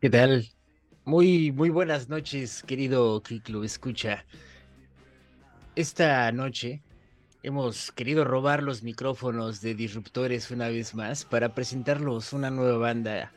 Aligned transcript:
¿Qué 0.00 0.08
tal? 0.08 0.48
Muy, 1.04 1.52
muy 1.52 1.68
buenas 1.68 2.08
noches, 2.08 2.62
querido 2.62 3.22
Kiklo 3.22 3.64
Escucha. 3.64 4.24
Esta 5.76 6.32
noche 6.32 6.82
hemos 7.42 7.92
querido 7.92 8.24
robar 8.24 8.62
los 8.62 8.82
micrófonos 8.82 9.60
de 9.60 9.74
Disruptores 9.74 10.50
una 10.50 10.68
vez 10.68 10.94
más 10.94 11.26
para 11.26 11.54
presentarlos 11.54 12.32
una 12.32 12.50
nueva 12.50 12.78
banda. 12.78 13.30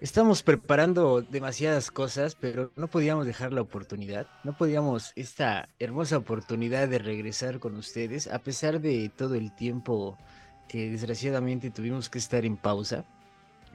Estamos 0.00 0.44
preparando 0.44 1.20
demasiadas 1.20 1.90
cosas, 1.90 2.36
pero 2.36 2.70
no 2.76 2.86
podíamos 2.86 3.26
dejar 3.26 3.52
la 3.52 3.62
oportunidad, 3.62 4.28
no 4.44 4.56
podíamos 4.56 5.10
esta 5.16 5.68
hermosa 5.80 6.18
oportunidad 6.18 6.86
de 6.86 7.00
regresar 7.00 7.58
con 7.58 7.74
ustedes, 7.74 8.28
a 8.28 8.38
pesar 8.38 8.80
de 8.80 9.08
todo 9.08 9.34
el 9.34 9.52
tiempo 9.56 10.16
que 10.68 10.90
desgraciadamente 10.90 11.72
tuvimos 11.72 12.08
que 12.08 12.18
estar 12.18 12.44
en 12.44 12.56
pausa. 12.56 13.04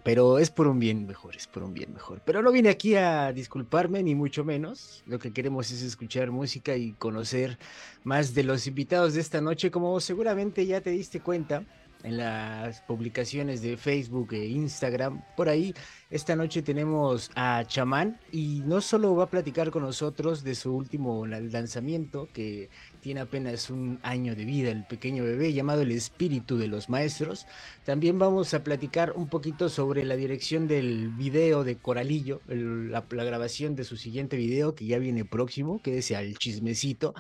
Pero 0.04 0.40
es 0.40 0.50
por 0.50 0.68
un 0.68 0.80
bien 0.80 1.06
mejor, 1.06 1.36
es 1.36 1.48
por 1.48 1.64
un 1.64 1.74
bien 1.74 1.94
mejor. 1.94 2.22
Pero 2.26 2.42
no 2.42 2.52
vine 2.52 2.70
aquí 2.70 2.96
a 2.96 3.32
disculparme, 3.34 4.02
ni 4.04 4.16
mucho 4.16 4.44
menos. 4.44 5.04
Lo 5.06 5.20
que 5.20 5.32
queremos 5.32 5.72
es 5.72 5.82
escuchar 5.82 6.32
música 6.32 6.76
y 6.76 6.94
conocer 6.94 7.58
más 8.04 8.34
de 8.34 8.44
los 8.44 8.68
invitados 8.68 9.14
de 9.14 9.22
esta 9.22 9.42
noche. 9.42 9.72
Como 9.72 10.00
seguramente 10.00 10.66
ya 10.66 10.82
te 10.82 10.92
diste 10.92 11.20
cuenta, 11.20 11.64
en 12.04 12.18
las 12.18 12.82
publicaciones 12.82 13.62
de 13.62 13.78
Facebook 13.78 14.34
e 14.34 14.46
Instagram. 14.48 15.22
Por 15.36 15.50
ahí, 15.50 15.74
esta 16.10 16.36
noche 16.36 16.62
tenemos 16.62 17.30
a 17.36 17.64
Chamán 17.66 18.20
y 18.32 18.62
no 18.66 18.82
solo 18.82 19.16
va 19.16 19.26
a 19.26 19.30
platicar 19.30 19.70
con 19.72 19.84
nosotros 19.84 20.44
de 20.44 20.56
su 20.56 20.74
último 20.76 21.26
lanzamiento, 21.26 22.30
que 22.34 22.70
tiene 23.02 23.22
apenas 23.22 23.70
un 23.70 24.00
año 24.04 24.36
de 24.36 24.46
vida, 24.46 24.72
el 24.72 24.86
pequeño 24.86 25.24
bebé 25.24 25.54
llamado 25.54 25.82
El 25.82 25.92
Espíritu 25.92 26.58
de 26.58 26.68
los 26.68 26.90
Maestros. 26.90 27.46
También 27.86 28.20
vamos 28.20 28.54
a 28.54 28.64
platicar 28.64 29.14
un 29.16 29.28
poquito 29.28 29.70
sobre 29.70 30.06
la 30.06 30.16
dirección 30.16 30.68
del 30.68 31.10
video 31.10 31.64
de 31.64 31.78
Coralillo, 31.78 32.42
la, 32.48 33.02
grabación 33.02 33.76
de 33.76 33.84
su 33.84 33.98
siguiente 33.98 34.38
video 34.38 34.76
que 34.76 34.86
ya 34.86 35.00
viene 35.00 35.26
próximo, 35.26 35.82
que 35.82 35.98
es 35.98 36.12
al 36.12 36.38
chismecito. 36.38 37.14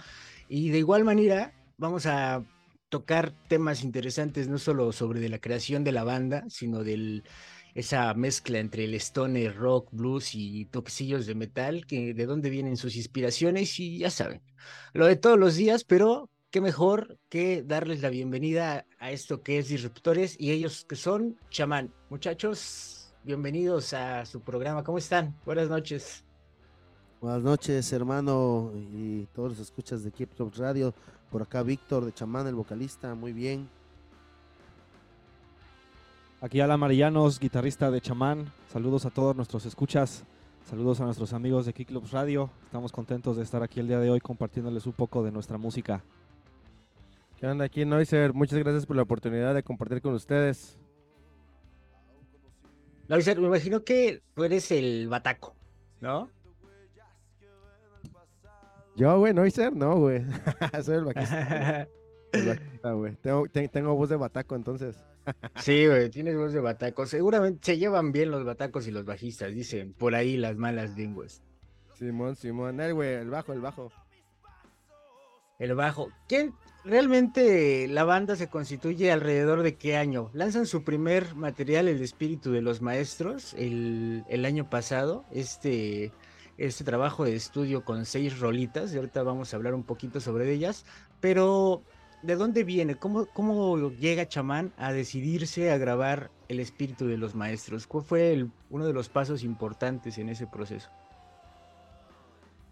Y 0.48 0.70
de 0.70 0.80
igual 0.80 1.04
manera, 1.04 1.54
vamos 1.78 2.06
a 2.06 2.44
tocar 2.90 3.32
temas 3.48 3.84
interesantes, 3.84 4.48
no 4.48 4.58
solo 4.58 4.92
sobre 4.92 5.20
de 5.20 5.30
la 5.30 5.40
creación 5.40 5.84
de 5.84 5.92
la 5.92 6.04
banda, 6.04 6.44
sino 6.50 6.84
de 6.84 7.24
esa 7.80 8.14
mezcla 8.14 8.60
entre 8.60 8.84
el 8.84 8.94
stoner, 8.96 9.56
rock, 9.56 9.90
blues 9.92 10.36
y 10.36 10.66
toquecillos 10.66 11.26
de 11.26 11.36
metal, 11.36 11.86
que 11.86 12.14
de 12.14 12.26
dónde 12.26 12.50
vienen 12.50 12.78
sus 12.78 12.96
inspiraciones 12.96 13.80
y 13.80 14.00
ya 14.00 14.12
saben, 14.12 14.42
lo 14.94 15.08
de 15.08 15.16
todos 15.16 15.40
los 15.40 15.56
días, 15.56 15.84
pero 15.84 16.30
qué 16.52 16.62
mejor 16.62 17.18
que 17.30 17.64
darles 17.64 18.02
la 18.02 18.10
bienvenida 18.10 18.86
a 19.00 19.12
esto 19.12 19.42
que 19.42 19.58
es 19.60 19.70
Disruptores 19.70 20.36
y 20.40 20.52
ellos 20.52 20.86
que 20.88 20.96
son 20.96 21.38
Chamán. 21.50 21.94
Muchachos, 22.10 23.14
bienvenidos 23.24 23.94
a 23.94 24.26
su 24.26 24.42
programa, 24.42 24.84
¿cómo 24.84 24.98
están? 24.98 25.36
Buenas 25.46 25.70
noches. 25.70 26.26
Buenas 27.22 27.44
noches, 27.44 27.92
hermano, 27.92 28.72
y 28.76 29.26
todos 29.34 29.52
los 29.52 29.60
escuchas 29.60 30.04
de 30.04 30.12
Keep 30.12 30.32
Radio. 30.58 30.94
Por 31.30 31.42
acá 31.42 31.64
Víctor 31.64 32.06
de 32.06 32.14
Chamán, 32.14 32.48
el 32.48 32.56
vocalista, 32.56 33.14
muy 33.14 33.34
bien. 33.34 33.70
Aquí 36.42 36.62
Alan 36.62 36.80
Marillanos, 36.80 37.38
guitarrista 37.38 37.92
de 37.92 38.00
Chamán. 38.00 38.50
Saludos 38.72 39.06
a 39.06 39.10
todos 39.10 39.36
nuestros 39.36 39.66
escuchas. 39.66 40.24
Saludos 40.64 41.02
a 41.02 41.04
nuestros 41.04 41.34
amigos 41.34 41.66
de 41.66 41.74
Kick 41.74 41.92
Radio. 42.14 42.50
Estamos 42.64 42.94
contentos 42.94 43.36
de 43.36 43.44
estar 43.44 43.62
aquí 43.62 43.82
el 43.82 43.90
día 43.90 44.00
de 44.00 44.10
hoy 44.10 44.22
compartiéndoles 44.22 44.86
un 44.86 44.94
poco 44.94 45.22
de 45.22 45.34
nuestra 45.34 45.58
música. 45.58 46.02
¿Qué 47.38 47.46
onda 47.46 47.66
aquí, 47.66 47.84
Noiser? 47.84 48.34
Muchas 48.34 48.58
gracias 48.60 48.86
por 48.86 48.96
la 48.96 49.02
oportunidad 49.02 49.54
de 49.54 49.64
compartir 49.64 50.02
con 50.02 50.14
ustedes. 50.14 50.80
Noiser, 53.10 53.38
me 53.42 53.48
imagino 53.48 53.84
que 53.84 54.22
tú 54.34 54.46
eres 54.46 54.72
el 54.72 55.10
bataco, 55.10 55.56
¿no? 56.00 56.30
Yo, 58.96 59.20
güey, 59.20 59.34
no 59.34 59.50
ser, 59.50 59.76
no, 59.76 59.98
güey. 59.98 60.24
Soy 60.84 60.96
el 60.96 61.04
güey. 62.96 63.16
Tengo, 63.18 63.46
tengo, 63.50 63.96
voz 63.96 64.08
de 64.08 64.16
bataco, 64.16 64.56
entonces. 64.56 64.96
Sí, 65.56 65.88
güey, 65.88 66.10
tienes 66.10 66.36
voz 66.38 66.54
de 66.54 66.60
bataco. 66.60 67.06
Seguramente 67.06 67.60
se 67.64 67.78
llevan 67.78 68.12
bien 68.12 68.32
los 68.32 68.44
batacos 68.44 68.88
y 68.88 68.92
los 68.92 69.06
bajistas, 69.06 69.54
dicen 69.54 69.94
por 69.94 70.16
ahí 70.16 70.38
las 70.38 70.56
malas 70.56 70.98
lenguas. 70.98 71.42
Simón, 71.96 72.36
Simón. 72.36 72.80
El, 72.80 72.94
güey, 72.94 73.14
el 73.14 73.30
bajo, 73.30 73.54
el 73.54 73.62
bajo. 73.62 73.92
El 75.60 75.76
bajo. 75.76 76.10
¿Quién? 76.28 76.54
Realmente 76.86 77.88
la 77.90 78.06
banda 78.06 78.38
se 78.38 78.48
constituye 78.48 79.12
alrededor 79.12 79.64
de 79.64 79.76
qué 79.76 79.98
año? 79.98 80.32
Lanzan 80.34 80.66
su 80.66 80.86
primer 80.86 81.36
material, 81.36 81.90
El 81.90 82.02
Espíritu 82.02 82.52
de 82.52 82.62
los 82.62 82.82
Maestros, 82.82 83.54
el, 83.56 84.24
el 84.30 84.46
año 84.46 84.70
pasado. 84.70 85.26
Este 85.32 86.14
este 86.60 86.84
trabajo 86.84 87.24
de 87.24 87.36
estudio 87.36 87.86
con 87.86 88.06
seis 88.06 88.38
rolitas, 88.40 88.94
y 88.94 88.98
ahorita 88.98 89.24
vamos 89.24 89.54
a 89.54 89.56
hablar 89.58 89.74
un 89.74 89.84
poquito 89.84 90.20
sobre 90.20 90.52
ellas, 90.52 90.86
pero 91.22 91.84
¿de 92.22 92.36
dónde 92.36 92.64
viene? 92.64 92.96
¿Cómo, 92.96 93.26
cómo 93.28 93.90
llega 93.92 94.28
Chamán 94.28 94.74
a 94.78 94.92
decidirse 94.92 95.72
a 95.72 95.78
grabar 95.78 96.32
El 96.48 96.60
Espíritu 96.60 97.06
de 97.06 97.18
los 97.18 97.36
Maestros? 97.36 97.88
¿Cuál 97.88 98.04
fue 98.04 98.46
uno 98.70 98.86
de 98.86 98.94
los 98.94 99.10
pasos 99.10 99.44
importantes 99.44 100.18
en 100.18 100.30
ese 100.30 100.48
proceso? 100.48 100.90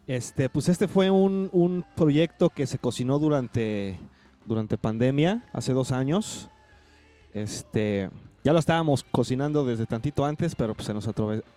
Este, 0.07 0.49
pues 0.49 0.69
este 0.69 0.87
fue 0.87 1.11
un, 1.11 1.49
un, 1.51 1.85
proyecto 1.95 2.49
que 2.49 2.65
se 2.65 2.79
cocinó 2.79 3.19
durante, 3.19 3.99
durante 4.45 4.77
pandemia, 4.77 5.43
hace 5.51 5.73
dos 5.73 5.91
años. 5.91 6.49
Este, 7.33 8.09
ya 8.43 8.53
lo 8.53 8.59
estábamos 8.59 9.03
cocinando 9.03 9.65
desde 9.65 9.85
tantito 9.85 10.23
antes, 10.23 10.55
pero 10.55 10.73
pues 10.73 10.87
se 10.87 10.93
nos 10.93 11.09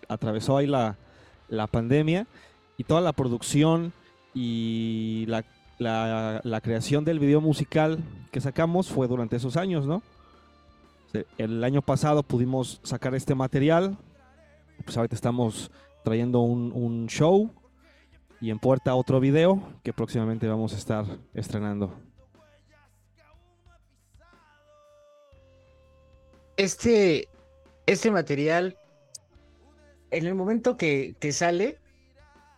atravesó 0.09 0.56
ahí 0.56 0.67
la, 0.67 0.97
la 1.49 1.69
pandemia 1.69 2.27
y 2.77 2.83
toda 2.83 3.00
la 3.00 3.12
producción 3.12 3.93
y 4.34 5.27
la, 5.29 5.45
creación 6.63 7.05
del 7.05 7.19
video 7.19 7.41
musical 7.41 7.99
que 8.31 8.41
sacamos 8.41 8.89
fue 8.89 9.09
durante 9.09 9.37
esos 9.37 9.57
años, 9.57 9.87
¿no? 9.87 10.03
El 11.39 11.65
año 11.65 11.83
pasado 11.83 12.23
pudimos 12.23 12.81
sacar 12.85 13.15
este 13.15 13.35
material, 13.35 13.97
pues 14.85 14.97
ahorita 14.97 15.15
estamos 15.15 15.71
trayendo 16.05 16.41
un, 16.41 17.07
show 17.09 17.51
y 18.41 18.51
en 18.51 18.59
puerta 18.59 18.95
otro 18.95 19.21
video 19.21 19.63
que 19.83 19.93
próximamente 19.93 20.47
vamos 20.47 20.73
a 20.75 20.77
estar 20.77 21.05
estrenando. 21.35 21.93
Este, 26.57 27.29
este 27.87 28.11
material 28.11 28.77
en 30.11 30.27
el 30.27 30.35
momento 30.35 30.77
que, 30.77 31.15
te 31.19 31.33
sale, 31.33 31.79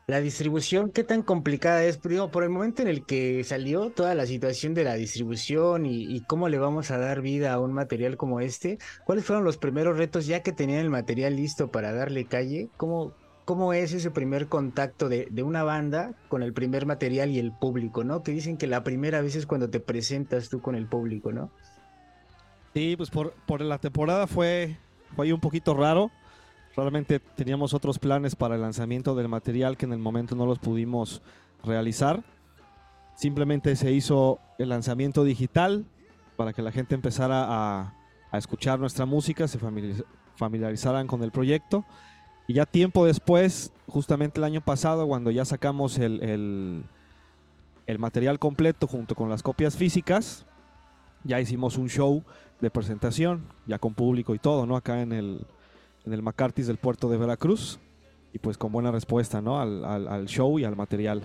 la 0.06 0.20
distribución, 0.20 0.90
¿qué 0.90 1.04
tan 1.04 1.22
complicada 1.22 1.84
es? 1.84 1.96
Primero, 1.96 2.30
por 2.30 2.42
el 2.42 2.50
momento 2.50 2.82
en 2.82 2.88
el 2.88 3.04
que 3.04 3.44
salió 3.44 3.90
toda 3.90 4.14
la 4.14 4.26
situación 4.26 4.74
de 4.74 4.84
la 4.84 4.94
distribución 4.94 5.86
y, 5.86 6.20
cómo 6.26 6.48
le 6.48 6.58
vamos 6.58 6.90
a 6.90 6.98
dar 6.98 7.20
vida 7.20 7.52
a 7.52 7.60
un 7.60 7.72
material 7.72 8.16
como 8.16 8.41
este, 8.41 8.78
¿cuáles 9.04 9.24
fueron 9.24 9.44
los 9.44 9.58
primeros 9.58 9.96
retos 9.96 10.26
ya 10.26 10.42
que 10.42 10.52
tenían 10.52 10.80
el 10.80 10.91
material 10.91 11.36
listo 11.36 11.70
para 11.70 11.92
darle 11.92 12.24
calle? 12.24 12.68
¿Cómo, 12.76 13.12
cómo 13.44 13.72
es 13.72 13.92
ese 13.92 14.10
primer 14.10 14.48
contacto 14.48 15.08
de, 15.08 15.28
de, 15.30 15.42
una 15.42 15.62
banda 15.62 16.14
con 16.28 16.42
el 16.42 16.52
primer 16.52 16.84
material 16.84 17.30
y 17.30 17.38
el 17.38 17.52
público, 17.52 18.02
¿no? 18.02 18.22
Que 18.22 18.32
dicen 18.32 18.56
que 18.56 18.66
la 18.66 18.82
primera 18.82 19.20
vez 19.20 19.36
es 19.36 19.46
cuando 19.46 19.70
te 19.70 19.78
presentas 19.78 20.48
tú 20.48 20.60
con 20.60 20.74
el 20.74 20.86
público, 20.86 21.32
¿no? 21.32 21.50
Sí, 22.74 22.96
pues 22.96 23.10
por, 23.10 23.34
por 23.46 23.60
la 23.60 23.78
temporada 23.78 24.26
fue, 24.26 24.78
fue 25.14 25.32
un 25.32 25.41
poquito 25.41 25.74
raro 25.74 26.10
Realmente 26.77 27.21
teníamos 27.21 27.75
otros 27.75 27.99
planes 27.99 28.34
para 28.34 28.55
el 28.55 28.62
lanzamiento 28.62 29.15
del 29.15 29.28
material 29.28 29.77
que 29.77 29.84
en 29.84 29.93
el 29.93 29.99
momento 29.99 30.34
no 30.34 30.47
los 30.47 30.59
pudimos 30.59 31.22
realizar. 31.62 32.25
Simplemente 33.15 33.77
se 33.77 33.93
hizo 33.93 34.38
el 34.59 34.71
lanzamiento 34.71 35.22
digital 35.25 35.84
para 36.37 36.53
que 36.53 36.62
la 36.62 36.72
gente 36.72 36.94
empezara 36.94 37.47
a, 37.49 37.94
escuchar 38.33 38.81
nuestra 38.81 39.05
música, 39.05 39.47
se 39.47 39.59
familiarizaran 40.37 41.06
con 41.06 41.22
el 41.22 41.31
proyecto. 41.31 41.84
Y 42.49 42.55
ya 42.55 42.65
tiempo 42.65 43.04
después, 43.04 43.72
justamente 43.87 44.41
el 44.41 44.45
año 44.45 44.63
pasado, 44.63 45.07
cuando 45.07 45.30
ya 45.30 45.45
sacamos 45.45 45.98
el, 45.98 46.84
el 47.86 47.98
material 47.98 48.39
completo 48.39 48.86
junto 48.86 49.15
con 49.15 49.28
las 49.28 49.42
copias 49.42 49.77
físicas, 49.77 50.47
ya 51.25 51.41
hicimos 51.41 51.77
un 51.77 51.89
show 51.89 52.25
de 52.60 52.71
presentación, 52.71 53.47
ya 53.66 53.78
con 53.78 53.95
público 53.95 54.34
y 54.34 54.39
todo, 54.39 54.66
¿no? 54.66 54.77
Acá 54.77 55.03
en 55.03 55.13
el, 55.13 55.47
en 56.04 56.13
el 56.13 56.22
McCarthy's 56.22 56.66
del 56.66 56.78
puerto 56.78 57.09
de 57.09 57.19
Veracruz 57.19 57.78
y 58.33 58.39
pues 58.39 58.57
con 58.57 58.72
buena 58.72 58.91
respuesta, 58.91 59.41
¿no? 59.41 59.60
Al, 59.60 60.27
show 60.27 60.59
y 60.59 60.65
al 60.65 60.77
material. 60.77 61.22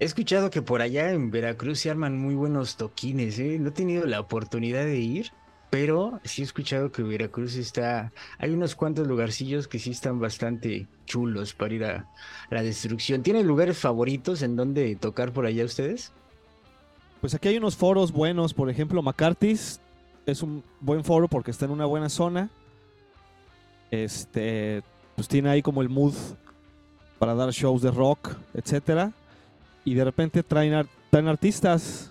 He 0.00 0.04
escuchado 0.04 0.50
que 0.50 0.62
por 0.62 0.82
allá 0.82 1.12
en 1.12 1.30
Veracruz 1.30 1.78
se 1.78 1.90
arman 1.90 2.18
muy 2.18 2.34
buenos 2.34 2.76
toquines, 2.76 3.38
¿eh? 3.38 3.58
No 3.60 3.68
he 3.68 3.72
tenido 3.72 4.04
la 4.06 4.18
oportunidad 4.18 4.84
de 4.84 4.98
ir, 4.98 5.30
pero 5.70 6.20
sí 6.24 6.42
he 6.42 6.44
escuchado 6.44 6.90
que 6.90 7.04
Veracruz 7.04 7.54
está... 7.54 8.12
Hay 8.38 8.50
unos 8.50 8.74
cuantos 8.74 9.06
lugarcillos 9.06 9.68
que 9.68 9.78
sí 9.78 9.90
están 9.90 10.18
bastante 10.18 10.88
chulos 11.06 11.54
para 11.54 11.74
ir 11.74 11.84
a, 11.84 12.10
la 12.50 12.62
destrucción. 12.62 13.22
¿Tienen 13.22 13.46
lugares 13.46 13.78
favoritos 13.78 14.42
en 14.42 14.56
donde 14.56 14.96
tocar 14.96 15.32
por 15.32 15.46
allá 15.46 15.64
ustedes? 15.64 16.12
Pues 17.20 17.34
aquí 17.34 17.48
hay 17.48 17.58
unos 17.58 17.76
foros 17.76 18.10
buenos, 18.10 18.54
por 18.54 18.68
ejemplo, 18.68 19.02
McCarthy's 19.02 19.80
es 20.26 20.42
un 20.42 20.64
buen 20.80 21.04
foro 21.04 21.28
porque 21.28 21.52
está 21.52 21.64
en 21.66 21.70
una 21.70 21.86
buena 21.86 22.08
zona. 22.08 22.50
Este, 23.92 24.82
pues 25.14 25.28
tiene 25.28 25.50
ahí 25.50 25.60
como 25.60 25.82
el 25.82 25.90
mood 25.90 26.14
para 27.18 27.34
dar 27.34 27.50
shows 27.50 27.82
de 27.82 27.90
rock, 27.90 28.34
etcétera. 28.54 29.12
Y 29.84 29.92
de 29.94 30.04
repente 30.04 30.42
traen, 30.42 30.88
traen 31.10 31.28
artistas 31.28 32.10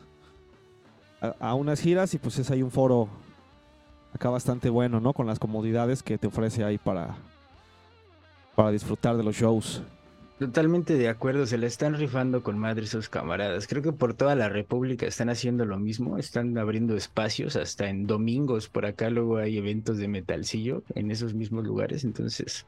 a, 1.20 1.34
a 1.40 1.56
unas 1.56 1.80
giras 1.82 2.14
y 2.14 2.20
pues 2.20 2.38
es 2.38 2.52
ahí 2.52 2.62
un 2.62 2.70
foro 2.70 3.10
acá 4.14 4.30
bastante 4.30 4.70
bueno, 4.70 5.00
¿no? 5.00 5.12
Con 5.14 5.26
las 5.26 5.40
comodidades 5.40 6.04
que 6.04 6.20
te 6.20 6.28
ofrece 6.28 6.64
ahí 6.64 6.78
para, 6.78 7.16
para 8.56 8.70
disfrutar 8.70 9.18
de 9.18 9.24
los 9.24 9.36
shows. 9.36 9.82
Totalmente 10.42 10.96
de 10.96 11.08
acuerdo, 11.08 11.46
se 11.46 11.60
la 11.60 11.68
están 11.68 11.94
rifando 11.94 12.42
con 12.42 12.58
madre 12.58 12.88
sus 12.88 13.10
camaradas. 13.10 13.68
Creo 13.68 13.84
que 13.84 13.92
por 13.92 14.16
toda 14.16 14.34
la 14.34 14.50
República 14.50 15.06
están 15.06 15.30
haciendo 15.30 15.66
lo 15.66 15.78
mismo, 15.78 16.18
están 16.18 16.58
abriendo 16.58 16.98
espacios, 16.98 17.56
hasta 17.56 17.90
en 17.90 18.08
domingos 18.08 18.68
por 18.68 18.88
acá 18.88 19.12
luego 19.12 19.38
hay 19.38 19.60
eventos 19.60 20.00
de 20.00 20.08
metalcillo 20.08 20.82
en 20.96 21.12
esos 21.12 21.36
mismos 21.36 21.64
lugares, 21.64 22.04
entonces 22.04 22.66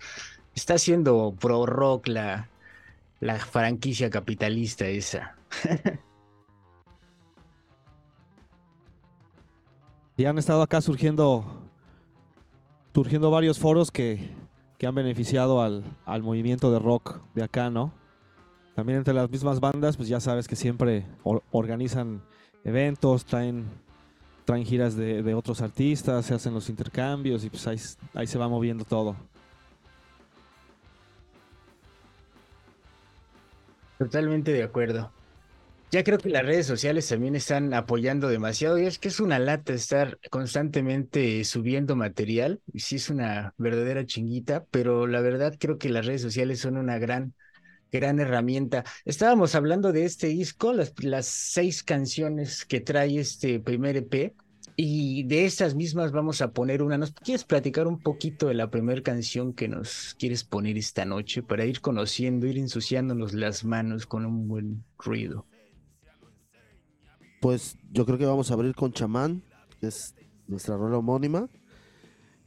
está 0.53 0.75
haciendo 0.75 1.35
pro 1.39 1.65
rock 1.65 2.09
la, 2.09 2.47
la 3.19 3.39
franquicia 3.39 4.11
capitalista 4.11 4.85
esa. 4.85 5.35
Y 10.15 10.25
han 10.25 10.37
estado 10.37 10.61
acá 10.61 10.79
surgiendo, 10.79 11.43
surgiendo 12.93 13.31
varios 13.31 13.57
foros 13.57 13.89
que, 13.89 14.29
que 14.83 14.87
han 14.87 14.95
beneficiado 14.95 15.61
al, 15.61 15.81
al 16.05 16.23
movimiento 16.23 16.69
de 16.69 16.77
rock 16.77 17.21
de 17.35 17.41
acá, 17.41 17.69
¿no? 17.69 17.93
También 18.75 18.97
entre 18.97 19.13
las 19.13 19.29
mismas 19.29 19.61
bandas, 19.61 19.95
pues 19.95 20.09
ya 20.09 20.19
sabes 20.19 20.45
que 20.45 20.57
siempre 20.57 21.05
or- 21.23 21.41
organizan 21.53 22.21
eventos, 22.65 23.23
traen, 23.23 23.63
traen 24.43 24.65
giras 24.65 24.97
de, 24.97 25.23
de 25.23 25.33
otros 25.35 25.61
artistas, 25.61 26.25
se 26.25 26.33
hacen 26.33 26.53
los 26.53 26.67
intercambios 26.67 27.45
y 27.45 27.49
pues 27.49 27.65
ahí, 27.65 27.79
ahí 28.13 28.27
se 28.27 28.37
va 28.37 28.49
moviendo 28.49 28.83
todo. 28.83 29.15
Totalmente 33.99 34.51
de 34.51 34.63
acuerdo. 34.63 35.09
Ya 35.93 36.03
creo 36.03 36.17
que 36.17 36.29
las 36.29 36.43
redes 36.43 36.65
sociales 36.65 37.07
también 37.07 37.35
están 37.35 37.71
apoyando 37.75 38.27
demasiado 38.27 38.79
y 38.79 38.87
es 38.87 38.97
que 38.97 39.09
es 39.09 39.19
una 39.19 39.37
lata 39.37 39.73
estar 39.73 40.17
constantemente 40.31 41.43
subiendo 41.43 41.95
material. 41.95 42.59
Sí 42.73 42.95
es 42.95 43.11
una 43.11 43.53
verdadera 43.59 44.03
chinguita, 44.03 44.65
pero 44.71 45.05
la 45.05 45.21
verdad 45.21 45.55
creo 45.59 45.77
que 45.77 45.89
las 45.89 46.07
redes 46.07 46.23
sociales 46.23 46.61
son 46.61 46.77
una 46.77 46.97
gran, 46.97 47.35
gran 47.91 48.19
herramienta. 48.19 48.83
Estábamos 49.05 49.53
hablando 49.53 49.91
de 49.91 50.05
este 50.05 50.29
disco, 50.29 50.73
las, 50.73 50.95
las 51.03 51.27
seis 51.27 51.83
canciones 51.83 52.65
que 52.65 52.81
trae 52.81 53.19
este 53.19 53.59
primer 53.59 53.95
EP 53.95 54.33
y 54.75 55.25
de 55.25 55.45
estas 55.45 55.75
mismas 55.75 56.11
vamos 56.11 56.41
a 56.41 56.53
poner 56.53 56.81
una. 56.81 56.97
¿Nos 56.97 57.11
quieres 57.11 57.43
platicar 57.43 57.85
un 57.85 57.99
poquito 58.01 58.47
de 58.47 58.55
la 58.55 58.71
primera 58.71 59.03
canción 59.03 59.53
que 59.53 59.67
nos 59.67 60.15
quieres 60.17 60.43
poner 60.43 60.75
esta 60.75 61.05
noche 61.05 61.43
para 61.43 61.65
ir 61.65 61.81
conociendo, 61.81 62.47
ir 62.47 62.57
ensuciándonos 62.57 63.33
las 63.33 63.63
manos 63.63 64.07
con 64.07 64.25
un 64.25 64.47
buen 64.47 64.83
ruido? 64.97 65.45
Pues 67.43 67.77
yo 67.91 68.05
creo 68.05 68.17
que 68.17 68.25
vamos 68.25 68.49
a 68.49 68.53
abrir 68.53 68.73
con 68.73 68.93
Chamán, 68.93 69.43
que 69.81 69.87
es 69.87 70.15
nuestra 70.47 70.77
rola 70.77 70.99
homónima. 70.99 71.49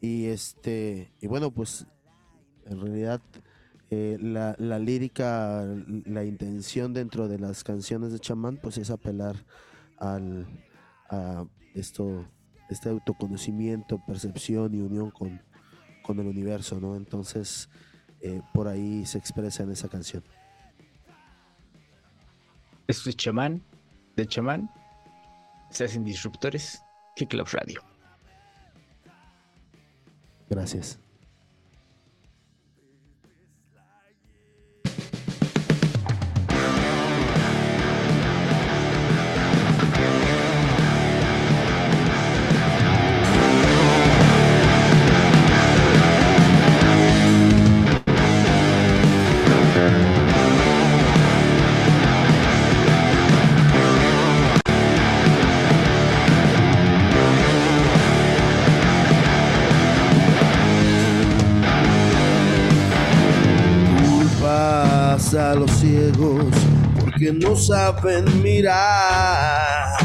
Y 0.01 0.25
este, 0.25 1.13
y 1.21 1.27
bueno, 1.27 1.51
pues 1.51 1.87
en 2.65 2.81
realidad 2.81 3.21
eh, 3.91 4.17
la, 4.19 4.57
la 4.59 4.79
lírica, 4.79 5.67
la 6.07 6.25
intención 6.25 6.95
dentro 6.95 7.29
de 7.29 7.39
las 7.39 7.63
canciones 7.63 8.11
de 8.11 8.21
Chamán, 8.21 8.57
pues 8.57 8.79
es 8.79 8.89
apelar 8.89 9.37
al 9.99 10.47
a 11.11 11.45
esto, 11.75 12.25
este 12.71 12.89
autoconocimiento, 12.89 14.03
percepción 14.07 14.75
y 14.75 14.81
unión 14.81 15.11
con, 15.11 15.43
con 16.03 16.21
el 16.21 16.27
universo, 16.27 16.81
¿no? 16.81 16.97
Entonces, 16.97 17.69
eh, 18.23 18.41
por 18.55 18.67
ahí 18.67 19.05
se 19.05 19.19
expresa 19.19 19.63
en 19.63 19.73
esa 19.73 19.91
canción. 19.91 20.25
Esto 22.89 23.11
es 23.11 23.17
Chamán, 23.17 23.63
de 24.17 24.27
Chamán. 24.27 24.71
Se 25.71 25.85
hacen 25.85 26.05
disruptores. 26.05 26.83
Kick 27.17 27.31
Club 27.31 27.49
Radio. 27.53 27.83
Gracias. 30.49 30.99
Porque 66.17 67.33
no 67.33 67.57
saben 67.57 68.43
mirar. 68.43 69.97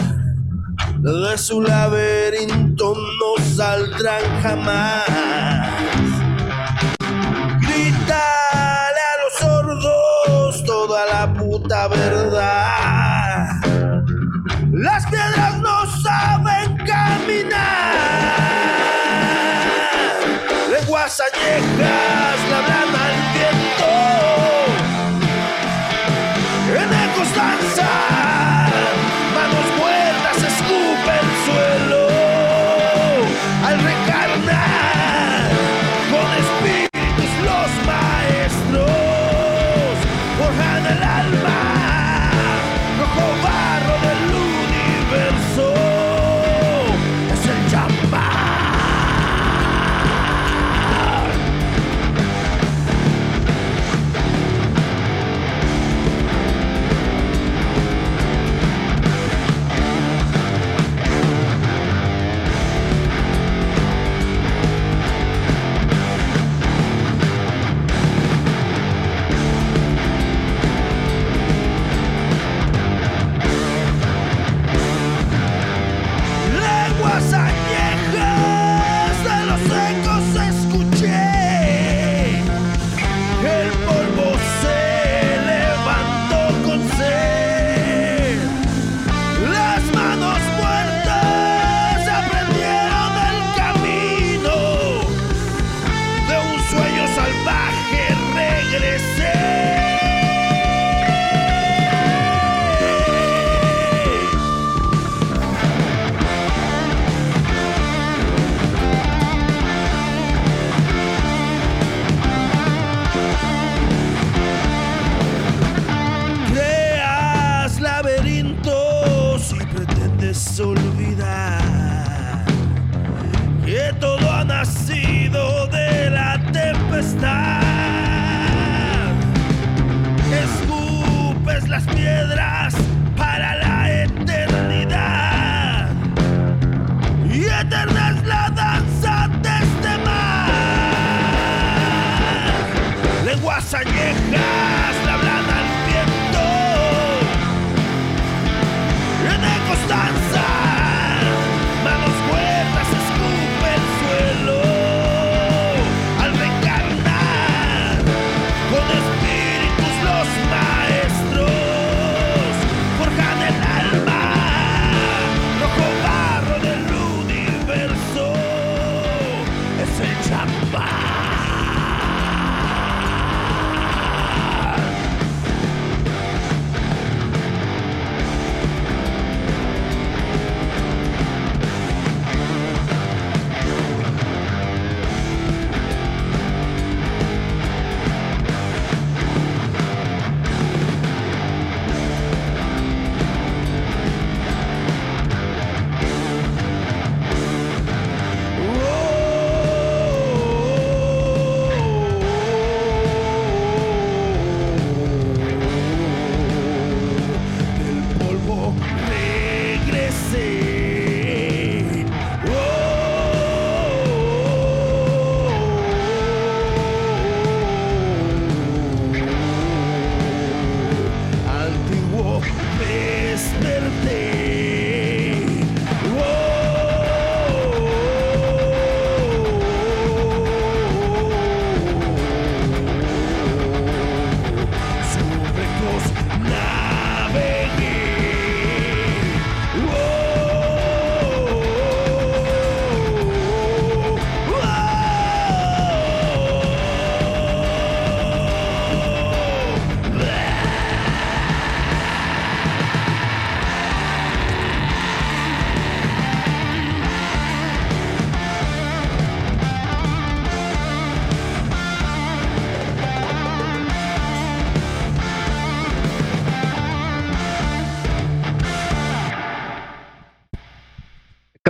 De 0.99 1.37
su 1.37 1.61
laberinto 1.61 2.93
no 2.93 3.43
saldrán 3.55 4.21
jamás. 4.41 5.30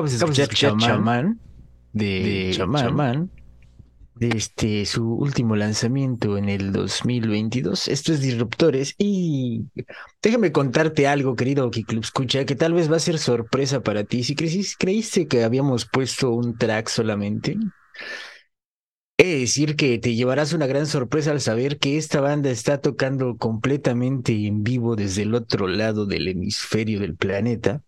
Acabas 0.06 0.36
de 0.36 0.44
escuchar 0.44 0.78
Chamán 0.78 1.40
de, 1.94 2.52
Chamán, 2.56 3.30
de 4.16 4.30
este 4.30 4.86
su 4.86 5.14
último 5.14 5.56
lanzamiento 5.56 6.38
en 6.38 6.50
el 6.50 6.72
2022. 6.72 7.88
Esto 7.88 8.14
es 8.14 8.22
Disruptores 8.22 8.96
y 8.98 9.66
déjame 10.22 10.52
contarte 10.52 11.08
algo, 11.08 11.36
querido 11.36 11.70
Club 11.70 12.04
Escucha, 12.04 12.46
que 12.46 12.56
tal 12.56 12.74
vez 12.74 12.92
va 12.92 12.98
a 12.98 13.00
ser 13.00 13.18
sorpresa 13.18 13.82
para 13.82 14.04
ti. 14.04 14.24
Si 14.24 14.36
creíste 14.36 15.28
que 15.28 15.44
habíamos 15.44 15.86
puesto 15.86 16.32
un 16.32 16.58
track 16.58 16.88
solamente, 16.88 17.58
He 19.18 19.26
de 19.26 19.40
decir 19.42 19.76
que 19.76 20.00
te 20.00 20.16
llevarás 20.16 20.52
una 20.54 20.66
gran 20.66 20.88
sorpresa 20.88 21.30
al 21.30 21.42
saber 21.42 21.78
que 21.78 22.00
esta 22.00 22.22
banda 22.22 22.50
está 22.50 22.82
tocando 22.82 23.38
completamente 23.38 24.48
en 24.48 24.64
vivo 24.64 24.96
desde 24.96 25.22
el 25.22 25.36
otro 25.36 25.68
lado 25.68 26.08
del 26.08 26.28
hemisferio 26.28 27.00
del 27.00 27.16
planeta. 27.16 27.84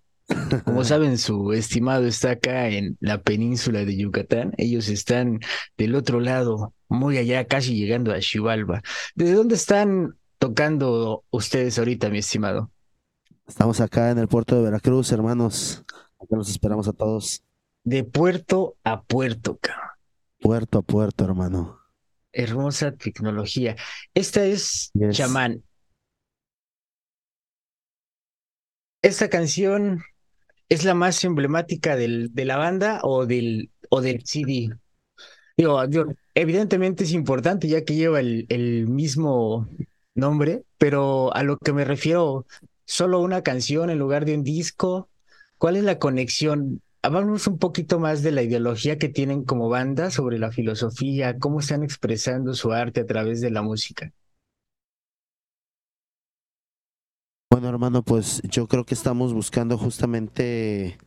Como 0.66 0.84
saben, 0.84 1.18
su 1.18 1.54
estimado 1.54 2.06
está 2.06 2.32
acá 2.32 2.70
en 2.70 2.98
la 3.00 3.22
península 3.22 3.86
de 3.86 3.98
Yucatán. 3.98 4.54
Ellos 4.58 4.90
están 4.90 5.40
del 5.78 5.96
otro 5.96 6.20
lado, 6.20 6.74
muy 6.88 7.18
allá, 7.18 7.46
casi 7.46 7.76
llegando 7.76 8.14
a 8.14 8.22
Xibalba. 8.22 8.82
¿Desde 9.16 9.34
dónde 9.34 9.56
están 9.56 10.18
tocando 10.38 11.24
ustedes 11.30 11.78
ahorita, 11.80 12.10
mi 12.10 12.20
estimado? 12.20 12.72
Estamos 13.48 13.82
acá 13.82 14.12
en 14.12 14.20
el 14.20 14.28
puerto 14.28 14.56
de 14.56 14.64
Veracruz, 14.64 15.12
hermanos. 15.12 15.84
Acá 16.20 16.36
los 16.36 16.50
esperamos 16.50 16.88
a 16.88 16.94
todos. 16.94 17.44
De 17.84 18.04
puerto 18.04 18.78
a 18.84 19.02
puerto, 19.04 19.58
cabrón. 19.62 19.90
Puerto 20.40 20.80
a 20.80 20.82
puerto, 20.82 21.26
hermano. 21.26 21.80
Hermosa 22.32 22.92
tecnología. 22.92 23.76
Esta 24.14 24.44
es 24.46 24.92
Chamán. 25.12 25.64
Esta 29.02 29.30
canción 29.30 30.02
es 30.74 30.84
la 30.84 30.96
más 30.96 31.24
emblemática 31.24 31.96
del, 31.96 32.34
de 32.34 32.46
la 32.46 32.58
banda 32.58 33.00
o 33.04 33.26
del, 33.26 33.70
o 33.90 34.02
del 34.02 34.24
CD. 34.26 34.70
Digo, 35.56 35.80
evidentemente 36.34 37.04
es 37.04 37.12
importante 37.12 37.68
ya 37.68 37.84
que 37.84 37.96
lleva 37.96 38.20
el, 38.20 38.48
el 38.50 38.88
mismo 38.88 39.70
nombre, 40.16 40.64
pero 40.80 41.34
a 41.36 41.44
lo 41.44 41.58
que 41.58 41.74
me 41.74 41.86
refiero, 41.86 42.48
solo 42.86 43.20
una 43.22 43.44
canción 43.44 43.92
en 43.92 44.00
lugar 44.00 44.26
de 44.26 44.36
un 44.36 44.44
disco. 44.44 45.10
¿Cuál 45.60 45.78
es 45.78 45.84
la 45.84 46.00
conexión? 46.00 46.82
Hablamos 47.04 47.46
un 47.48 47.60
poquito 47.60 48.00
más 48.00 48.24
de 48.24 48.32
la 48.32 48.42
ideología 48.42 48.98
que 48.98 49.10
tienen 49.10 49.44
como 49.44 49.70
banda 49.70 50.10
sobre 50.10 50.40
la 50.40 50.52
filosofía, 50.52 51.38
cómo 51.38 51.60
están 51.60 51.84
expresando 51.84 52.56
su 52.56 52.72
arte 52.72 53.02
a 53.02 53.06
través 53.06 53.42
de 53.42 53.52
la 53.52 53.62
música. 53.62 54.12
Bueno, 57.54 57.70
hermano, 57.70 58.02
pues 58.04 58.42
yo 58.50 58.68
creo 58.68 58.84
que 58.84 58.96
estamos 58.96 59.32
buscando 59.32 59.78
justamente 59.78 60.98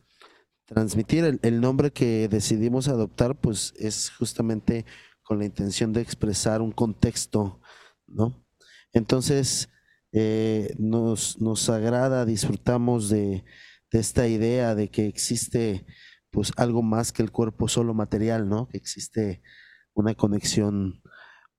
transmitir 0.63 1.37
el, 1.41 1.59
nombre 1.59 1.91
que 1.91 2.29
decidimos 2.29 2.87
adoptar, 2.87 3.35
pues 3.35 3.73
es 3.77 4.11
justamente 4.11 4.85
con 5.23 5.39
la 5.39 5.45
intención 5.45 5.91
de 5.91 5.99
expresar 5.99 6.61
un 6.61 6.71
contexto, 6.71 7.59
¿no? 8.07 8.45
Entonces, 8.93 9.67
eh, 10.13 10.73
nos, 10.79 11.41
nos 11.41 11.67
agrada, 11.67 12.23
disfrutamos 12.23 13.09
de, 13.09 13.43
de, 13.91 13.99
esta 13.99 14.29
idea 14.29 14.73
de 14.73 14.89
que 14.89 15.05
existe 15.05 15.85
pues 16.31 16.53
algo 16.55 16.81
más 16.81 17.11
que 17.11 17.23
el 17.23 17.31
cuerpo 17.33 17.67
solo 17.67 17.93
material, 17.93 18.47
¿no? 18.47 18.69
Que 18.69 18.77
existe 18.77 19.41
una 19.93 20.15
conexión, 20.15 21.01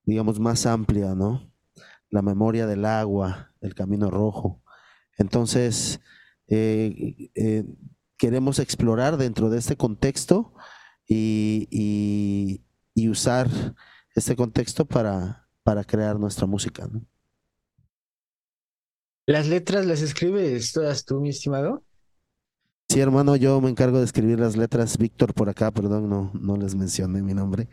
digamos, 0.06 0.40
más 0.40 0.64
amplia, 0.64 1.14
¿no? 1.14 1.52
La 2.08 2.22
memoria 2.22 2.66
del 2.66 2.86
agua, 2.86 3.52
el 3.60 3.74
camino 3.74 4.10
rojo, 4.10 4.62
entonces, 5.18 6.00
eh, 6.46 7.30
eh, 7.34 7.64
queremos 8.16 8.58
explorar 8.58 9.16
dentro 9.16 9.50
de 9.50 9.58
este 9.58 9.76
contexto 9.76 10.54
y, 11.06 12.64
usar 13.10 13.48
este 14.14 14.36
contexto 14.36 14.84
para, 14.84 15.48
para 15.62 15.82
crear 15.82 16.18
nuestra 16.18 16.46
música. 16.46 16.88
¿Las 19.26 19.46
letras 19.46 19.86
las 19.86 20.02
escribes 20.02 20.72
todas 20.72 21.04
tú, 21.04 21.20
mi 21.20 21.30
estimado? 21.30 21.84
Sí, 22.88 23.00
hermano, 23.00 23.36
yo 23.36 23.60
me 23.60 23.70
encargo 23.70 23.98
de 23.98 24.04
escribir 24.04 24.40
las 24.40 24.56
letras. 24.56 24.98
Víctor 24.98 25.34
por 25.34 25.48
acá, 25.48 25.70
perdón, 25.70 26.08
no, 26.08 26.30
no 26.34 26.56
les 26.56 26.74
mencioné 26.74 27.22
mi 27.22 27.34
nombre. 27.34 27.68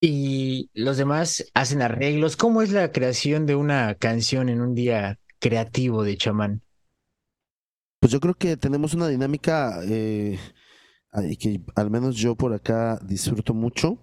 Y 0.00 0.70
los 0.72 0.96
demás 0.96 1.44
hacen 1.54 1.82
arreglos. 1.82 2.36
¿Cómo 2.36 2.62
es 2.62 2.72
la 2.72 2.90
creación 2.90 3.46
de 3.46 3.54
una 3.54 3.94
canción 3.94 4.48
en 4.48 4.60
un 4.60 4.74
día 4.74 5.18
creativo 5.38 6.02
de 6.02 6.16
chamán? 6.16 6.62
Pues 8.00 8.12
yo 8.12 8.20
creo 8.20 8.34
que 8.34 8.56
tenemos 8.56 8.94
una 8.94 9.08
dinámica 9.08 9.80
eh, 9.84 10.38
que 11.38 11.60
al 11.74 11.90
menos 11.90 12.16
yo 12.16 12.34
por 12.34 12.54
acá 12.54 12.98
disfruto 13.02 13.52
mucho, 13.52 13.98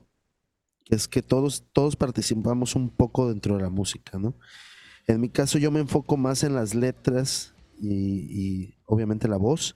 es 0.86 1.08
que 1.08 1.22
todos, 1.22 1.66
todos 1.74 1.96
participamos 1.96 2.76
un 2.76 2.90
poco 2.90 3.28
dentro 3.30 3.58
de 3.58 3.64
la 3.64 3.70
música, 3.70 4.20
¿no? 4.20 4.36
En 5.08 5.20
mi 5.20 5.30
caso 5.30 5.58
yo 5.58 5.72
me 5.72 5.80
enfoco 5.80 6.16
más 6.16 6.44
en 6.44 6.54
las 6.54 6.76
letras 6.76 7.56
y, 7.80 8.76
obviamente 8.86 9.28
la 9.28 9.38
voz, 9.38 9.76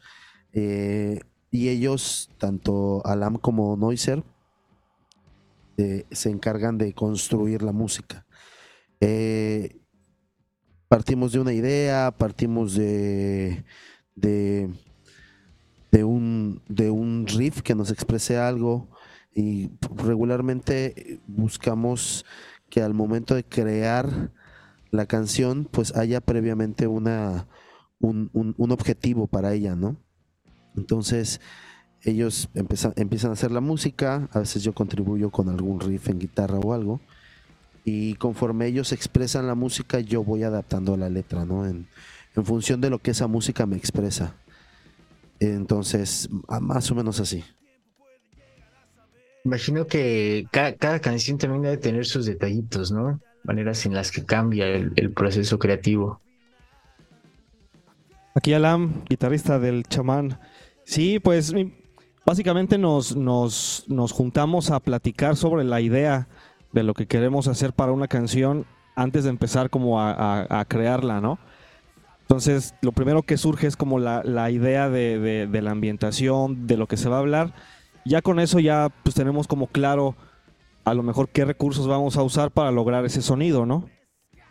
eh, 0.54 1.22
y 1.50 1.70
ellos, 1.70 2.30
tanto 2.38 3.06
Alam 3.06 3.36
como 3.36 3.76
Noiser, 3.78 4.24
se 6.12 6.30
encargan 6.30 6.78
de 6.78 6.94
construir 6.94 7.62
la 7.62 7.72
música. 7.72 8.26
Eh, 9.00 9.80
partimos 10.88 11.32
de 11.32 11.40
una 11.40 11.54
idea, 11.54 12.12
partimos 12.18 12.76
de, 12.76 13.64
de, 14.16 14.70
un, 16.04 16.62
de 16.68 16.92
un 16.92 17.26
riff 17.28 17.62
que 17.62 17.76
nos 17.76 17.92
exprese 17.92 18.38
algo 18.38 18.90
y 19.34 19.72
regularmente 19.96 21.20
buscamos 21.28 22.26
que 22.70 22.82
al 22.82 22.94
momento 22.94 23.36
de 23.36 23.44
crear 23.44 24.32
la 24.92 25.06
canción 25.06 25.66
pues 25.70 25.96
haya 25.96 26.22
previamente 26.22 26.88
una, 26.88 27.48
un, 28.00 28.30
un 28.34 28.72
objetivo 28.72 29.28
para 29.28 29.54
ella, 29.54 29.76
¿no? 29.76 29.98
Entonces, 30.76 31.42
ellos 32.04 32.50
empiezan, 32.54 32.94
empiezan 32.96 33.32
a 33.32 33.34
hacer 33.34 33.52
la 33.52 33.62
música, 33.62 34.28
a 34.32 34.40
veces 34.40 34.64
yo 34.64 34.74
contribuyo 34.74 35.30
con 35.30 35.50
algún 35.50 35.80
riff 35.80 36.10
en 36.10 36.20
guitarra 36.20 36.58
o 36.58 36.74
algo, 36.74 37.00
y 37.84 38.16
conforme 38.16 38.68
ellos 38.68 38.92
expresan 38.92 39.48
la 39.48 39.56
música, 39.56 40.00
yo 40.00 40.24
voy 40.24 40.44
adaptando 40.44 40.98
la 40.98 41.10
letra, 41.10 41.46
¿no? 41.46 41.66
En, 41.66 41.88
función 42.44 42.80
de 42.80 42.90
lo 42.90 43.00
que 43.00 43.12
esa 43.12 43.28
música 43.28 43.66
me 43.66 43.76
expresa. 43.76 44.36
Entonces, 45.40 46.30
más 46.62 46.90
o 46.90 46.96
menos 46.96 47.20
así. 47.20 47.44
Imagino 49.44 49.86
que 49.86 50.48
cada, 50.50 51.00
canción 51.00 51.38
también 51.38 51.64
debe 51.64 51.78
tener 51.78 52.06
sus 52.06 52.26
detallitos, 52.26 52.92
¿no? 52.92 53.20
Maneras 53.44 53.86
en 53.86 53.94
las 53.94 54.12
que 54.12 54.24
cambia 54.24 54.68
el, 54.68 54.94
el 54.96 55.12
proceso 55.12 55.60
creativo. 55.60 56.22
Aquí 58.34 58.54
Alam, 58.54 59.04
guitarrista 59.10 59.60
del 59.60 59.84
chamán. 59.84 60.40
Sí, 60.86 61.20
pues 61.20 61.54
Básicamente 62.26 62.78
nos, 62.78 63.16
nos, 63.16 63.86
nos 63.88 64.12
juntamos 64.12 64.70
a 64.70 64.80
platicar 64.80 65.36
sobre 65.36 65.64
la 65.64 65.82
idea 65.82 66.28
de 66.72 66.84
lo 66.84 66.94
que 66.94 67.08
queremos 67.08 67.48
hacer 67.48 67.74
para 67.74 67.92
una 67.92 68.08
canción 68.08 68.66
antes 68.96 69.24
de 69.24 69.30
empezar 69.30 69.70
como 69.70 70.02
a, 70.02 70.66
crearla, 70.68 71.22
¿no? 71.22 71.40
Entonces, 72.22 72.76
lo 72.82 72.92
primero 72.92 73.24
que 73.24 73.38
surge 73.38 73.68
es 73.68 73.76
como 73.76 74.00
la, 74.00 74.52
idea 74.52 74.90
de, 74.90 75.50
la 75.52 75.72
ambientación, 75.72 76.68
de 76.68 76.78
lo 76.78 76.88
que 76.88 76.98
se 76.98 77.10
va 77.10 77.18
a 77.18 77.20
hablar. 77.20 77.54
Ya 78.06 78.22
con 78.22 78.40
eso 78.40 78.60
ya 78.60 78.90
pues 79.04 79.16
tenemos 79.16 79.48
como 79.48 79.68
claro 79.68 80.16
a 80.86 80.94
lo 80.94 81.04
mejor 81.04 81.30
qué 81.30 81.46
recursos 81.46 81.88
vamos 81.88 82.18
a 82.18 82.24
usar 82.24 82.50
para 82.50 82.72
lograr 82.72 83.06
ese 83.06 83.22
sonido, 83.22 83.66
¿no? 83.66 83.86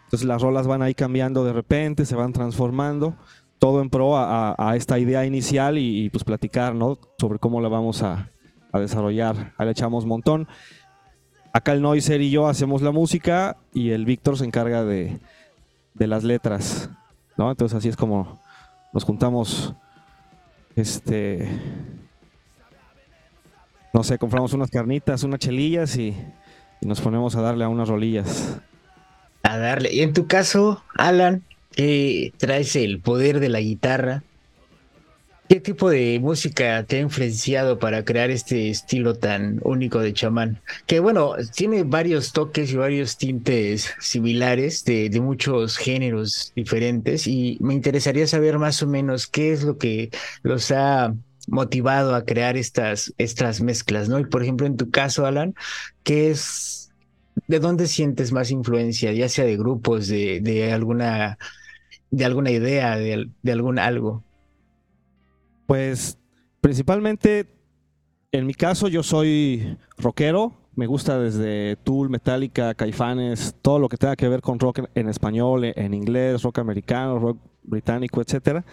Entonces 0.05 0.27
las 0.27 0.43
rolas 0.43 0.67
van 0.67 0.83
ahí 0.83 0.95
cambiando 0.95 1.45
de 1.45 1.53
repente, 1.53 2.05
se 2.05 2.15
van 2.15 2.33
transformando 2.33 3.17
todo 3.61 3.83
en 3.83 3.91
pro 3.91 4.17
a, 4.17 4.73
esta 4.75 4.99
idea 4.99 5.25
inicial 5.27 5.77
y, 5.79 6.09
pues 6.09 6.25
platicar, 6.25 6.75
¿no? 6.75 6.99
Sobre 7.19 7.39
cómo 7.39 7.61
la 7.61 7.69
vamos 7.69 8.03
a, 8.03 8.31
desarrollar. 8.73 9.53
Ahí 9.59 9.67
le 9.67 9.73
echamos 9.73 10.07
montón. 10.07 10.49
Acá 11.53 11.73
el 11.73 11.83
Noiser 11.83 12.21
y 12.23 12.31
yo 12.31 12.49
hacemos 12.49 12.81
la 12.81 12.91
música 12.91 13.59
y 13.75 13.91
el 13.91 14.07
Víctor 14.07 14.39
se 14.39 14.45
encarga 14.47 14.85
de, 14.85 15.21
las 15.95 16.25
letras, 16.25 16.89
¿no? 17.37 17.51
Entonces 17.51 17.77
así 17.77 17.89
es 17.89 17.97
como 17.97 18.41
nos 18.95 19.05
juntamos, 19.05 19.75
este, 20.75 21.47
no 23.93 24.03
sé, 24.03 24.17
compramos 24.19 24.55
unas 24.55 24.71
carnitas, 24.71 25.23
unas 25.23 25.39
chelillas 25.39 25.97
y, 25.97 26.17
y 26.81 26.87
nos 26.87 27.01
ponemos 27.01 27.37
a 27.37 27.43
darle 27.43 27.65
a 27.65 27.69
unas 27.69 27.89
rolillas. 27.89 28.59
A 29.43 29.59
darle. 29.59 29.93
Y 29.93 30.01
en 30.01 30.15
tu 30.15 30.27
caso, 30.27 30.83
Alan, 30.97 31.43
traes 32.37 32.77
el 32.77 33.01
poder 33.01 33.41
de 33.41 33.49
la 33.49 33.61
guitarra. 33.61 34.23
¿Qué 35.49 35.59
tipo 35.59 35.91
de 35.91 36.21
música 36.21 36.85
te 36.85 36.99
ha 36.99 37.01
influenciado 37.01 37.81
para 37.81 38.05
crear 38.05 38.31
este 38.31 38.71
estilo 38.71 39.17
tan 39.17 39.59
único 39.65 39.99
de 39.99 40.13
chamán? 40.13 40.61
Que 40.87 41.01
bueno, 41.01 41.35
tiene 41.57 41.83
varios 41.83 42.33
toques 42.33 42.73
y 42.73 42.77
varios 42.77 43.17
tintes 43.17 43.93
similares 43.99 44.85
de, 44.85 45.11
muchos 45.21 45.77
géneros 45.77 46.53
diferentes 46.55 47.27
y 47.27 47.59
me 47.61 47.75
interesaría 47.75 48.29
saber 48.29 48.59
más 48.59 48.81
o 48.85 48.87
menos 48.87 49.27
qué 49.27 49.53
es 49.53 49.65
lo 49.65 49.77
que 49.77 50.11
los 50.45 50.71
ha 50.71 51.15
motivado 51.49 52.15
a 52.15 52.25
crear 52.25 52.57
estas, 52.57 53.13
estas 53.19 53.61
mezclas, 53.61 54.09
¿no? 54.09 54.21
Y 54.21 54.27
por 54.27 54.45
ejemplo, 54.45 54.69
en 54.69 54.77
tu 54.77 54.91
caso, 54.91 55.27
Alan, 55.27 55.57
¿qué 56.05 56.31
es, 56.31 56.93
de 57.49 57.59
dónde 57.59 57.89
sientes 57.89 58.31
más 58.31 58.53
influencia, 58.53 59.13
ya 59.13 59.29
sea 59.29 59.47
de 59.47 59.57
grupos, 59.57 60.07
de, 60.07 60.41
de 60.41 60.73
alguna, 60.73 61.39
de 62.11 62.25
alguna 62.25 62.51
idea, 62.51 62.97
de, 62.97 63.31
de 63.43 63.53
algún 63.53 63.79
algo? 63.79 64.23
Pues 65.67 66.19
principalmente, 66.61 67.47
en 68.33 68.47
mi 68.47 68.55
caso, 68.55 68.89
yo 68.89 69.03
soy 69.03 69.77
rockero. 69.97 70.55
Me 70.77 70.87
gusta 70.87 71.19
desde 71.19 71.77
Tool, 71.77 72.11
Metallica, 72.11 72.75
Caifanes, 72.75 73.57
todo 73.61 73.79
lo 73.79 73.89
que 73.89 73.97
tenga 73.97 74.17
que 74.17 74.29
ver 74.29 74.41
con 74.41 74.59
rock 74.59 74.81
en 74.95 75.09
español, 75.09 75.65
en 75.65 75.95
inglés, 75.95 76.43
rock 76.43 76.61
americano, 76.61 77.19
rock 77.19 77.39
británico, 77.63 78.21
etcétera. 78.21 78.65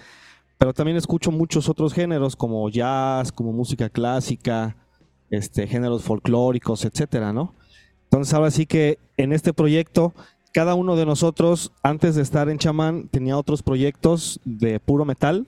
Pero 0.58 0.73
también 0.73 0.97
escucho 0.97 1.32
muchos 1.32 1.67
otros 1.69 1.93
géneros 1.93 2.36
como 2.36 2.69
jazz, 2.69 3.32
como 3.32 3.52
música 3.52 3.89
clásica, 3.89 4.76
este, 5.30 5.67
géneros 5.67 6.04
folclóricos, 6.04 6.86
etcétera, 6.86 7.34
¿no? 7.34 7.54
Entonces 8.04 8.34
ahora 8.34 8.52
sí 8.52 8.65
que 8.65 9.00
en 9.17 9.34
este 9.34 9.52
proyecto, 9.54 10.13
cada 10.58 10.74
uno 10.74 10.96
de 10.96 11.06
nosotros, 11.06 11.72
antes 11.84 12.15
de 12.15 12.24
estar 12.24 12.50
en 12.50 12.58
Chamán, 12.58 13.10
tenía 13.10 13.38
otros 13.38 13.62
proyectos 13.62 14.39
de 14.43 14.80
puro 14.80 15.06
metal 15.06 15.46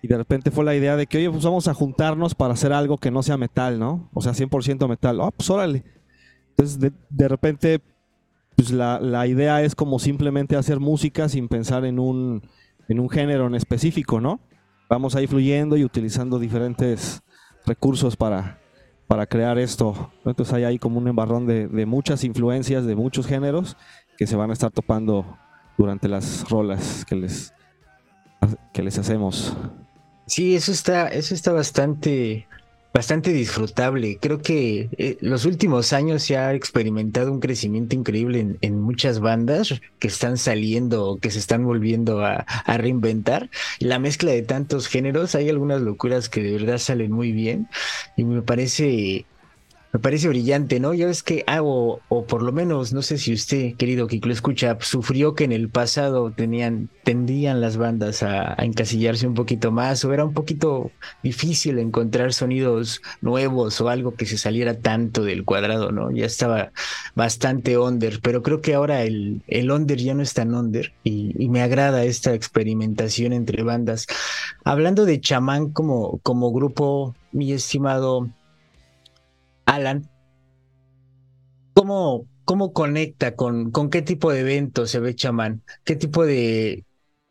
y 0.00 0.06
de 0.06 0.16
repente 0.16 0.52
fue 0.52 0.64
la 0.64 0.76
idea 0.76 0.94
de 0.94 1.08
que, 1.08 1.18
oye, 1.18 1.28
pues 1.28 1.42
vamos 1.42 1.66
a 1.66 1.74
juntarnos 1.74 2.36
para 2.36 2.54
hacer 2.54 2.72
algo 2.72 2.98
que 2.98 3.10
no 3.10 3.24
sea 3.24 3.36
metal, 3.36 3.80
¿no? 3.80 4.08
O 4.14 4.20
sea, 4.20 4.34
100% 4.34 4.88
metal. 4.88 5.20
Ah, 5.22 5.32
pues 5.36 5.50
órale. 5.50 5.82
Entonces, 6.50 6.78
de, 6.78 6.92
de 7.10 7.26
repente, 7.26 7.80
pues 8.54 8.70
la, 8.70 9.00
la, 9.00 9.26
idea 9.26 9.60
es 9.64 9.74
como 9.74 9.98
simplemente 9.98 10.54
hacer 10.54 10.78
música 10.78 11.28
sin 11.28 11.48
pensar 11.48 11.84
en 11.84 11.98
un, 11.98 12.48
en 12.88 13.00
un 13.00 13.10
género 13.10 13.48
en 13.48 13.56
específico, 13.56 14.20
¿no? 14.20 14.38
Vamos 14.88 15.16
ahí 15.16 15.26
fluyendo 15.26 15.76
y 15.76 15.84
utilizando 15.84 16.38
diferentes 16.38 17.22
recursos 17.66 18.16
para, 18.16 18.60
para 19.08 19.26
crear 19.26 19.58
esto. 19.58 20.12
Entonces 20.24 20.54
hay 20.54 20.62
ahí 20.62 20.78
como 20.78 20.98
un 20.98 21.08
embarrón 21.08 21.44
de, 21.48 21.66
de 21.66 21.86
muchas 21.86 22.22
influencias 22.22 22.86
de 22.86 22.94
muchos 22.94 23.26
géneros 23.26 23.76
que 24.18 24.26
se 24.26 24.36
van 24.36 24.50
a 24.50 24.52
estar 24.52 24.72
topando 24.72 25.38
durante 25.78 26.08
las 26.08 26.46
rolas 26.50 27.04
que 27.06 27.14
les, 27.14 27.54
que 28.72 28.82
les 28.82 28.98
hacemos. 28.98 29.56
Sí, 30.26 30.56
eso 30.56 30.72
está, 30.72 31.06
eso 31.06 31.34
está 31.34 31.52
bastante, 31.52 32.48
bastante 32.92 33.32
disfrutable. 33.32 34.18
Creo 34.20 34.42
que 34.42 34.90
eh, 34.98 35.16
los 35.20 35.44
últimos 35.44 35.92
años 35.92 36.24
se 36.24 36.36
ha 36.36 36.52
experimentado 36.52 37.32
un 37.32 37.38
crecimiento 37.38 37.94
increíble 37.94 38.56
en, 38.60 38.80
muchas 38.80 39.20
bandas 39.20 39.80
que 40.00 40.08
están 40.08 40.36
saliendo, 40.36 41.18
que 41.22 41.30
se 41.30 41.38
están 41.38 41.64
volviendo 41.64 42.24
a, 42.24 42.38
a, 42.38 42.76
reinventar. 42.76 43.50
La 43.78 44.00
mezcla 44.00 44.32
de 44.32 44.42
tantos 44.42 44.88
géneros, 44.88 45.36
hay 45.36 45.48
algunas 45.48 45.80
locuras 45.80 46.28
que 46.28 46.42
de 46.42 46.52
verdad 46.52 46.78
salen 46.78 47.12
muy 47.12 47.30
bien 47.30 47.68
y 48.16 48.24
me 48.24 48.42
parece 48.42 49.26
me 49.92 50.00
parece 50.00 50.28
brillante, 50.28 50.80
¿no? 50.80 50.92
Ya 50.92 51.06
ves 51.06 51.22
que 51.22 51.44
hago, 51.46 52.00
o 52.08 52.26
por 52.26 52.42
lo 52.42 52.52
menos, 52.52 52.92
no 52.92 53.00
sé 53.00 53.16
si 53.16 53.32
usted, 53.32 53.74
querido 53.76 54.06
que 54.06 54.20
lo 54.22 54.32
escucha, 54.32 54.76
sufrió 54.80 55.34
que 55.34 55.44
en 55.44 55.52
el 55.52 55.70
pasado 55.70 56.30
tenían, 56.30 56.90
tendían 57.04 57.62
las 57.62 57.78
bandas 57.78 58.22
a, 58.22 58.54
encasillarse 58.58 59.26
un 59.26 59.32
poquito 59.32 59.72
más, 59.72 60.04
o 60.04 60.12
era 60.12 60.26
un 60.26 60.34
poquito 60.34 60.90
difícil 61.22 61.78
encontrar 61.78 62.34
sonidos 62.34 63.00
nuevos 63.22 63.80
o 63.80 63.88
algo 63.88 64.14
que 64.14 64.26
se 64.26 64.36
saliera 64.36 64.74
tanto 64.74 65.24
del 65.24 65.44
cuadrado, 65.44 65.90
¿no? 65.90 66.10
Ya 66.10 66.26
estaba 66.26 66.70
bastante 67.14 67.78
under, 67.78 68.20
pero 68.20 68.42
creo 68.42 68.60
que 68.60 68.74
ahora 68.74 69.04
el, 69.04 69.42
el 69.46 69.70
under 69.70 69.98
ya 69.98 70.12
no 70.12 70.22
es 70.22 70.34
tan 70.34 70.54
under 70.54 70.92
y, 71.02 71.34
y 71.42 71.48
me 71.48 71.62
agrada 71.62 72.04
esta 72.04 72.34
experimentación 72.34 73.32
entre 73.32 73.62
bandas. 73.62 74.06
Hablando 74.64 75.06
de 75.06 75.18
chamán 75.20 75.70
como, 75.70 76.18
como 76.22 76.52
grupo, 76.52 77.14
mi 77.32 77.52
estimado 77.52 78.28
Alan, 79.68 80.08
¿cómo, 81.74 82.26
cómo 82.46 82.72
conecta 82.72 83.36
con, 83.36 83.70
con 83.70 83.90
qué 83.90 84.00
tipo 84.00 84.32
de 84.32 84.40
evento 84.40 84.86
se 84.86 84.98
ve 84.98 85.14
chamán? 85.14 85.62
¿Qué 85.84 85.94
tipo 85.94 86.24
de, 86.24 86.86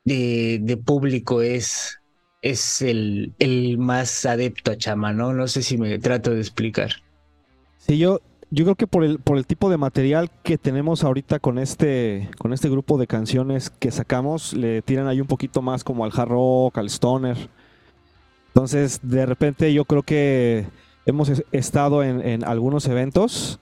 de, 0.06 0.78
público 0.86 1.42
es, 1.42 2.00
es 2.44 2.84
el, 2.84 3.34
el, 3.40 3.80
más 3.80 4.24
adepto 4.28 4.70
a 4.70 4.78
chamán? 4.78 5.18
¿no? 5.18 5.34
no 5.34 5.48
sé 5.48 5.64
si 5.64 5.80
me 5.80 5.98
trato 5.98 6.30
de 6.30 6.40
explicar. 6.40 6.92
Sí, 7.80 7.98
yo, 7.98 8.22
yo 8.52 8.66
creo 8.66 8.76
que 8.76 8.86
por 8.86 9.04
el, 9.04 9.18
por 9.18 9.40
el 9.40 9.48
tipo 9.48 9.72
de 9.72 9.78
material 9.78 10.30
que 10.44 10.60
tenemos 10.60 11.04
ahorita 11.04 11.40
con 11.40 11.58
este, 11.58 12.30
con 12.38 12.54
este 12.54 12.70
grupo 12.70 13.00
de 13.00 13.08
canciones 13.08 13.72
que 13.72 13.90
sacamos, 13.90 14.54
le 14.54 14.84
tiran 14.84 15.08
ahí 15.08 15.22
un 15.22 15.28
poquito 15.28 15.64
más 15.64 15.84
como 15.84 16.06
al 16.06 16.12
hard 16.16 16.30
rock, 16.30 16.78
al 16.78 16.92
stoner. 16.92 17.50
Entonces, 18.50 19.00
de 19.02 19.26
repente 19.26 19.74
yo 19.74 19.86
creo 19.86 20.04
que 20.04 20.68
hemos 21.08 21.32
estado 21.54 22.04
en, 22.04 22.44
algunos 22.44 22.86
eventos 22.88 23.60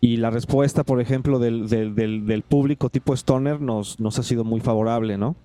y 0.00 0.16
la 0.16 0.30
respuesta, 0.30 0.82
por 0.82 1.00
ejemplo, 1.00 1.38
del, 1.38 2.44
público 2.46 2.90
tipo 2.90 3.14
Stoner 3.14 3.60
nos, 3.60 4.00
nos 4.00 4.18
ha 4.18 4.22
sido 4.24 4.44
muy 4.44 4.60
favorable, 4.60 5.16
¿no? 5.16 5.36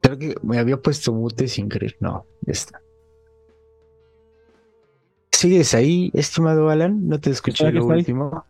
Creo 0.00 0.18
que 0.18 0.34
me 0.42 0.58
había 0.58 0.78
puesto 0.78 1.12
mute 1.12 1.46
sin 1.46 1.68
querer. 1.68 1.96
No, 2.00 2.24
ya 2.40 2.52
está. 2.52 2.80
¿Sigues 5.30 5.74
ahí, 5.74 6.10
estimado 6.14 6.70
Alan? 6.70 7.06
No 7.06 7.20
te 7.20 7.30
escuché 7.30 7.70
lo 7.70 7.84
último. 7.84 8.44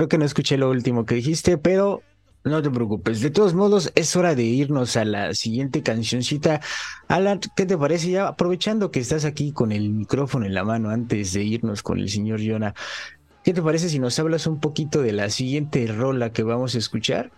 Creo 0.00 0.08
que 0.08 0.16
no 0.16 0.24
escuché 0.24 0.56
lo 0.56 0.70
último 0.70 1.04
que 1.04 1.16
dijiste, 1.16 1.58
pero 1.58 2.00
no 2.42 2.62
te 2.62 2.70
preocupes. 2.70 3.20
De 3.20 3.28
todos 3.28 3.52
modos, 3.52 3.92
es 3.94 4.16
hora 4.16 4.34
de 4.34 4.44
irnos 4.44 4.96
a 4.96 5.04
la 5.04 5.34
siguiente 5.34 5.82
cancioncita. 5.82 6.62
Alan, 7.06 7.38
¿qué 7.54 7.66
te 7.66 7.76
parece? 7.76 8.10
Ya 8.10 8.26
aprovechando 8.26 8.90
que 8.90 9.00
estás 9.00 9.26
aquí 9.26 9.52
con 9.52 9.72
el 9.72 9.90
micrófono 9.90 10.46
en 10.46 10.54
la 10.54 10.64
mano 10.64 10.88
antes 10.88 11.34
de 11.34 11.44
irnos 11.44 11.82
con 11.82 11.98
el 11.98 12.08
señor 12.08 12.40
Yona, 12.40 12.74
¿qué 13.44 13.52
te 13.52 13.60
parece 13.60 13.90
si 13.90 13.98
nos 13.98 14.18
hablas 14.18 14.46
un 14.46 14.58
poquito 14.58 15.02
de 15.02 15.12
la 15.12 15.28
siguiente 15.28 15.86
rola 15.86 16.32
que 16.32 16.44
vamos 16.44 16.74
a 16.74 16.78
escuchar? 16.78 17.30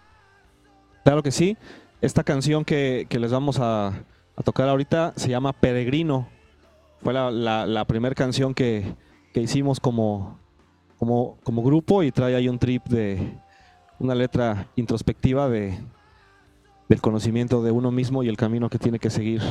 Claro 1.03 1.25
que 1.25 1.33
sí. 1.33 1.57
Esta 2.01 2.23
canción 2.23 2.65
que, 2.65 3.09
les 3.11 3.33
vamos 3.33 3.59
a, 3.59 4.05
tocar 4.45 4.69
ahorita 4.69 5.15
se 5.17 5.31
llama 5.31 5.53
Peregrino. 5.53 6.29
Fue 7.03 7.13
la, 7.13 7.85
primera 7.89 8.15
canción 8.15 8.55
que, 8.55 8.95
que 9.35 9.41
hicimos 9.41 9.81
como, 9.81 10.39
como, 11.03 11.37
como 11.43 11.65
grupo 11.65 12.05
y 12.05 12.13
trae 12.13 12.37
ahí 12.37 12.49
un 12.49 12.61
trip 12.61 12.87
de 12.87 13.37
una 13.99 14.15
letra 14.15 14.69
introspectiva 14.77 15.49
de, 15.49 15.77
del 16.89 17.01
conocimiento 17.01 17.61
de 17.61 17.73
uno 17.73 17.91
mismo 17.91 18.23
y 18.23 18.29
el 18.29 18.37
camino 18.37 18.71
que 18.71 18.79
tiene 18.79 19.01
que 19.01 19.11
seguir. 19.11 19.43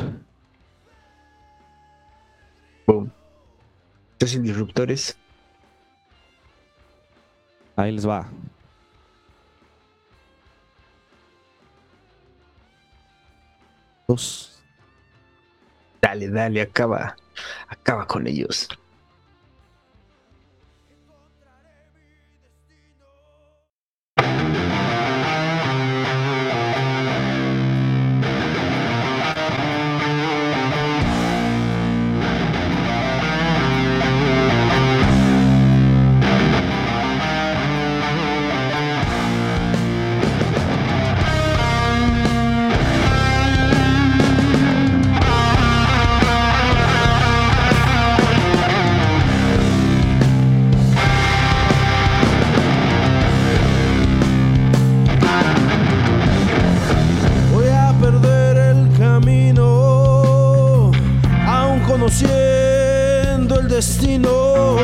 Boom. 2.87 3.11
Entonces, 4.13 4.41
disruptores. 4.41 5.17
Ahí 7.75 7.91
les 7.91 8.07
va. 8.07 8.29
Dos. 14.07 14.63
Dale, 16.01 16.29
dale, 16.29 16.61
acaba. 16.61 17.17
Acaba 17.67 18.07
con 18.07 18.25
ellos. 18.25 18.69
destino, 63.81 64.77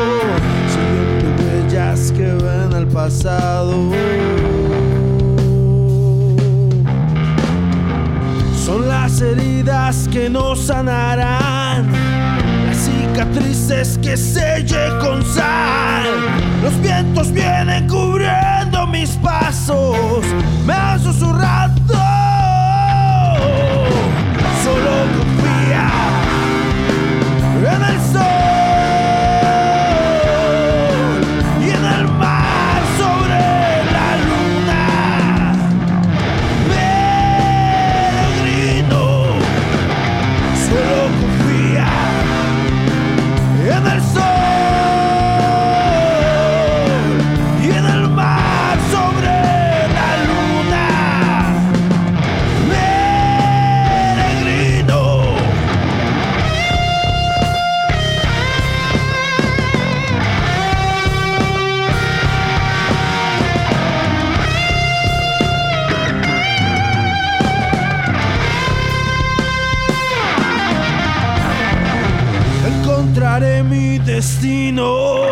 siguiendo 0.73 1.43
huellas 1.43 2.11
que 2.13 2.25
ven 2.43 2.73
al 2.73 2.87
pasado. 2.87 3.91
Son 8.65 8.87
las 8.87 9.21
heridas 9.21 10.07
que 10.11 10.31
no 10.31 10.55
sanarán, 10.55 11.91
las 12.65 12.77
cicatrices 12.77 13.99
que 13.99 14.17
sellé 14.17 14.89
con 14.99 15.23
sal. 15.23 16.07
Los 16.63 16.81
vientos 16.81 17.31
vienen 17.31 17.87
cubriendo 17.87 18.87
mis 18.87 19.11
pasos, 19.17 20.25
me 20.65 20.73
han 20.73 20.99
susurrado. 20.99 21.75
Solo 24.63 25.26
destino, 74.17 75.25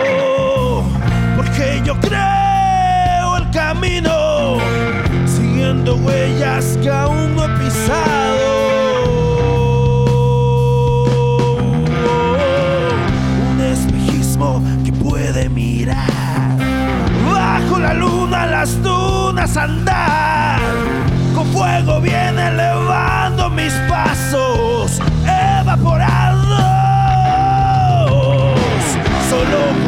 porque 1.36 1.82
yo 1.84 2.00
creo 2.02 3.38
el 3.38 3.50
camino, 3.50 4.58
siguiendo 5.26 5.96
huellas 5.96 6.78
que 6.84 6.92
aún 6.92 7.36
no 7.36 7.46
he 7.46 7.50
pisado. 7.58 8.46
Un 13.50 13.60
espejismo 13.60 14.62
que 14.86 14.94
puede 14.94 15.50
mirar, 15.50 16.56
bajo 17.34 17.80
la 17.80 17.96
luna 17.96 18.46
las 18.46 18.84
dunas 18.84 19.58
andar, 19.58 20.60
con 21.34 21.48
fuego 21.48 22.02
viene 22.02 22.50
elevando 22.50 22.95
Solo 29.36 29.85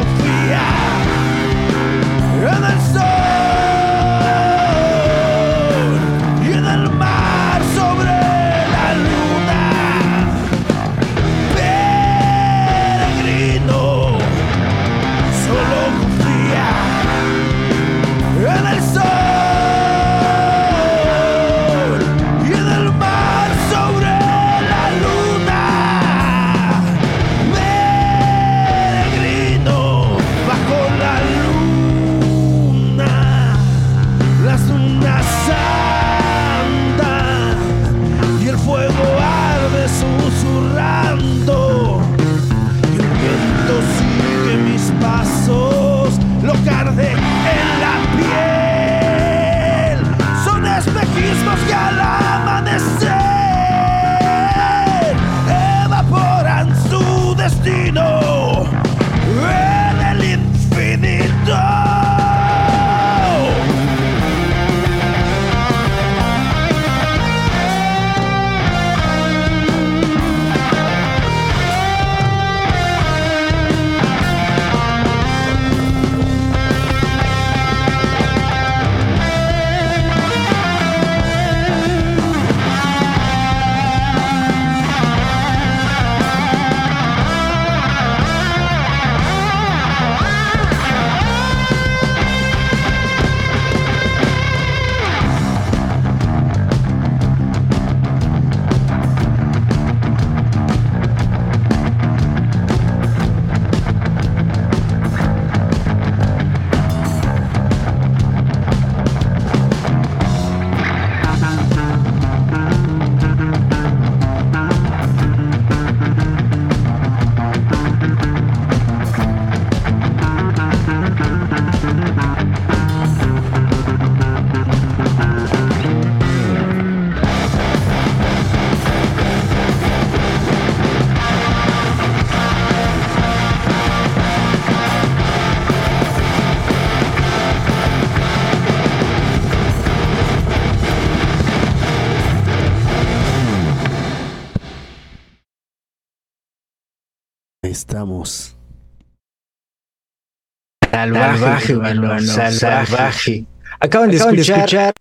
Salvaje, 151.14 151.74
mano, 151.74 152.20
salvaje. 152.20 153.46
Acaban, 153.80 154.10
de, 154.10 154.16
escuchar 154.16 154.92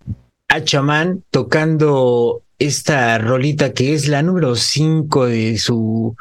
a 0.49 0.63
Chamán 0.63 1.23
tocando 1.31 2.43
esta 2.59 3.17
rolita 3.17 3.73
que 3.73 3.93
es 3.93 4.07
la 4.07 4.21
número 4.21 4.55
5 4.55 5.25
de 5.27 5.57
su 5.57 6.15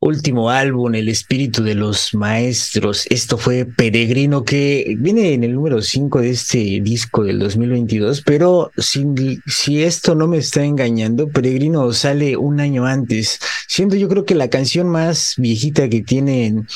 último 0.00 0.50
álbum, 0.50 0.94
El 0.94 1.08
Espíritu 1.08 1.62
de 1.62 1.74
los 1.74 2.14
Maestros. 2.14 3.06
Esto 3.10 3.38
fue 3.38 3.64
Peregrino, 3.64 4.44
que 4.44 4.94
viene 4.98 5.32
en 5.32 5.44
el 5.44 5.54
número 5.54 5.82
5 5.82 6.20
de 6.20 6.30
este 6.30 6.58
disco 6.80 7.24
del 7.24 7.38
2022, 7.38 8.22
pero 8.22 8.70
si, 8.76 9.04
si 9.46 9.82
esto 9.82 10.14
no 10.14 10.28
me 10.28 10.38
está 10.38 10.64
engañando, 10.64 11.28
Peregrino 11.28 11.92
sale 11.92 12.36
un 12.36 12.60
año 12.60 12.86
antes, 12.86 13.40
siendo 13.68 13.96
yo 13.96 14.08
creo 14.08 14.24
que 14.24 14.34
la 14.34 14.48
canción 14.48 14.88
más 14.88 15.34
viejita 15.38 15.88
que 15.88 16.02
tienen 16.02 16.66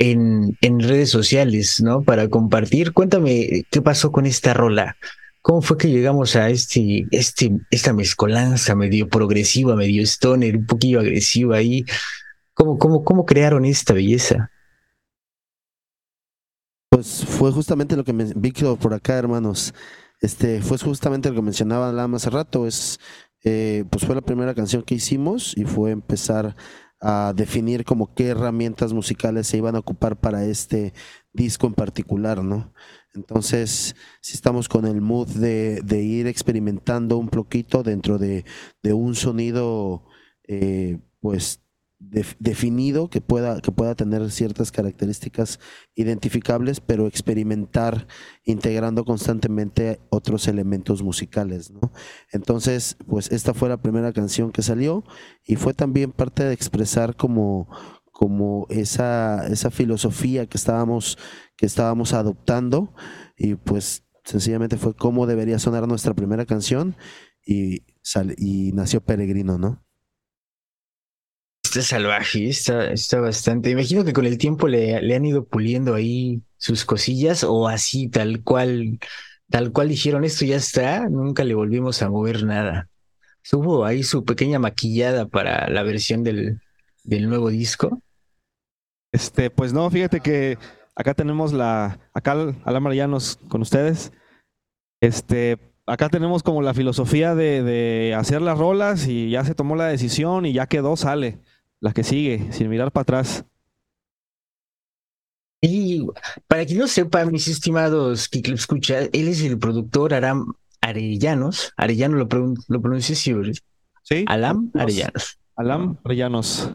en, 0.00 0.56
en 0.60 0.80
redes 0.80 1.10
sociales, 1.10 1.80
¿no? 1.82 2.02
Para 2.02 2.28
compartir. 2.28 2.92
Cuéntame 2.92 3.64
qué 3.70 3.82
pasó 3.82 4.12
con 4.12 4.26
esta 4.26 4.54
rola. 4.54 4.96
¿Cómo 5.42 5.60
fue 5.60 5.76
que 5.76 5.88
llegamos 5.88 6.36
a 6.36 6.50
este, 6.50 7.06
este, 7.10 7.50
esta 7.70 7.92
mezcolanza 7.92 8.74
medio 8.74 9.08
progresiva, 9.08 9.74
medio 9.74 10.02
stoner, 10.02 10.56
un 10.56 10.66
poquillo 10.66 11.00
agresiva 11.00 11.56
ahí? 11.56 11.84
¿Cómo, 12.54 12.78
cómo, 12.78 13.04
cómo 13.04 13.24
crearon 13.26 13.64
esta 13.64 13.92
belleza? 13.92 14.50
Pues 16.90 17.24
fue 17.24 17.50
justamente 17.50 17.96
lo 17.96 18.04
que 18.04 18.12
me 18.12 18.24
Víctor 18.36 18.78
por 18.78 18.94
acá, 18.94 19.18
hermanos. 19.18 19.74
Este, 20.20 20.62
fue 20.62 20.78
justamente 20.78 21.28
lo 21.28 21.34
que 21.34 21.42
mencionaba 21.42 21.92
la 21.92 22.04
hace 22.04 22.30
rato, 22.30 22.66
es 22.66 22.98
eh, 23.44 23.84
pues 23.90 24.04
fue 24.04 24.14
la 24.14 24.20
primera 24.20 24.54
canción 24.54 24.82
que 24.82 24.96
hicimos 24.96 25.56
y 25.56 25.64
fue 25.64 25.92
empezar 25.92 26.56
a 27.00 27.32
definir 27.34 27.84
como 27.84 28.14
qué 28.14 28.28
herramientas 28.28 28.92
musicales 28.92 29.46
se 29.46 29.56
iban 29.56 29.76
a 29.76 29.80
ocupar 29.80 30.16
para 30.18 30.44
este 30.44 30.92
disco 31.32 31.66
en 31.66 31.74
particular, 31.74 32.42
¿no? 32.42 32.72
Entonces, 33.14 33.96
si 34.20 34.34
estamos 34.34 34.68
con 34.68 34.86
el 34.86 35.00
mood 35.00 35.28
de, 35.28 36.02
ir 36.02 36.26
experimentando 36.26 37.18
un 37.18 37.28
poquito 37.28 37.82
dentro 37.82 38.18
de, 38.18 38.44
un 38.84 39.14
sonido, 39.14 40.04
eh, 40.46 40.98
pues 41.20 41.60
definido 42.00 43.10
que 43.10 43.20
pueda, 43.20 43.60
que 43.60 43.72
pueda 43.72 43.94
tener 43.96 44.30
ciertas 44.30 44.70
características 44.70 45.58
identificables, 45.96 46.80
pero 46.80 47.06
experimentar 47.06 48.06
integrando 48.44 49.04
constantemente 49.04 50.00
otros 50.08 50.46
elementos 50.46 51.02
musicales, 51.02 51.72
¿no? 51.72 51.92
Entonces, 52.30 52.96
pues 53.06 53.32
esta 53.32 53.52
fue 53.52 53.68
la 53.68 53.82
primera 53.82 54.12
canción 54.12 54.52
que 54.52 54.62
salió 54.62 55.04
y 55.44 55.56
fue 55.56 55.74
también 55.74 56.12
parte 56.12 56.44
de 56.44 56.54
expresar 56.54 57.16
como, 57.16 57.68
como 58.12 58.66
esa, 58.70 59.46
esa 59.48 59.70
filosofía 59.70 60.46
que 60.46 60.56
estábamos, 60.56 61.18
que 61.56 61.66
estábamos 61.66 62.12
adoptando 62.12 62.94
y 63.36 63.56
pues 63.56 64.04
sencillamente 64.24 64.76
fue 64.76 64.94
cómo 64.94 65.26
debería 65.26 65.58
sonar 65.58 65.88
nuestra 65.88 66.14
primera 66.14 66.46
canción 66.46 66.96
y, 67.44 67.82
y 68.36 68.72
nació 68.72 69.00
Peregrino, 69.00 69.58
¿no? 69.58 69.87
Está 71.68 71.82
salvaje, 71.82 72.48
está, 72.48 72.90
está 72.92 73.20
bastante. 73.20 73.68
Imagino 73.68 74.02
que 74.02 74.14
con 74.14 74.24
el 74.24 74.38
tiempo 74.38 74.68
le, 74.68 74.96
han 75.14 75.24
ido 75.26 75.44
puliendo 75.44 75.94
ahí 75.94 76.40
sus 76.56 76.86
cosillas 76.86 77.44
o 77.44 77.68
así, 77.68 78.08
tal 78.08 78.42
cual, 78.42 78.98
tal 79.50 79.70
cual 79.70 79.90
dijeron, 79.90 80.24
esto 80.24 80.46
ya 80.46 80.56
está, 80.56 81.10
nunca 81.10 81.44
le 81.44 81.54
volvimos 81.54 82.00
a 82.00 82.08
mover 82.08 82.42
nada. 82.42 82.88
Hubo 83.52 83.84
ahí 83.84 84.02
su 84.02 84.24
pequeña 84.24 84.58
maquillada 84.58 85.28
para 85.28 85.68
la 85.68 85.82
versión 85.82 86.24
del, 86.24 86.58
del 87.04 87.28
nuevo 87.28 87.50
disco. 87.50 88.00
Este, 89.12 89.50
pues 89.50 89.74
no, 89.74 89.90
fíjate 89.90 90.20
que 90.20 90.56
acá 90.96 91.12
tenemos 91.12 91.52
la, 91.52 92.00
acá 92.14 92.32
Alan 92.64 92.82
Marianos 92.82 93.38
con 93.50 93.60
ustedes. 93.60 94.10
Este, 95.02 95.58
acá 95.84 96.08
tenemos 96.08 96.42
como 96.42 96.62
la 96.62 96.72
filosofía 96.72 97.34
de, 97.34 97.62
de, 97.62 98.14
hacer 98.14 98.40
las 98.40 98.56
rolas 98.56 99.06
y 99.06 99.28
ya 99.28 99.44
se 99.44 99.54
tomó 99.54 99.76
la 99.76 99.88
decisión 99.88 100.46
y 100.46 100.54
ya 100.54 100.66
quedó, 100.66 100.96
sale 100.96 101.40
la 101.80 101.92
que 101.92 102.04
sigue, 102.04 102.52
sin 102.52 102.68
mirar 102.68 102.92
para 102.92 103.02
atrás. 103.02 103.44
Y 105.60 106.06
para 106.46 106.64
quien 106.64 106.78
no 106.78 106.86
sepa, 106.86 107.24
mis 107.24 107.48
estimados 107.48 108.28
que 108.28 108.40
escucha, 108.52 109.00
él 109.00 109.28
es 109.28 109.42
el 109.42 109.58
productor 109.58 110.14
Aram 110.14 110.54
Arellanos. 110.80 111.72
Arellano 111.76 112.16
lo, 112.16 112.28
lo 112.68 112.80
pronuncié 112.82 113.16
Sí. 113.16 114.24
Alam 114.26 114.70
Arellanos. 114.74 115.38
Alam 115.56 115.98
Arellanos. 116.04 116.70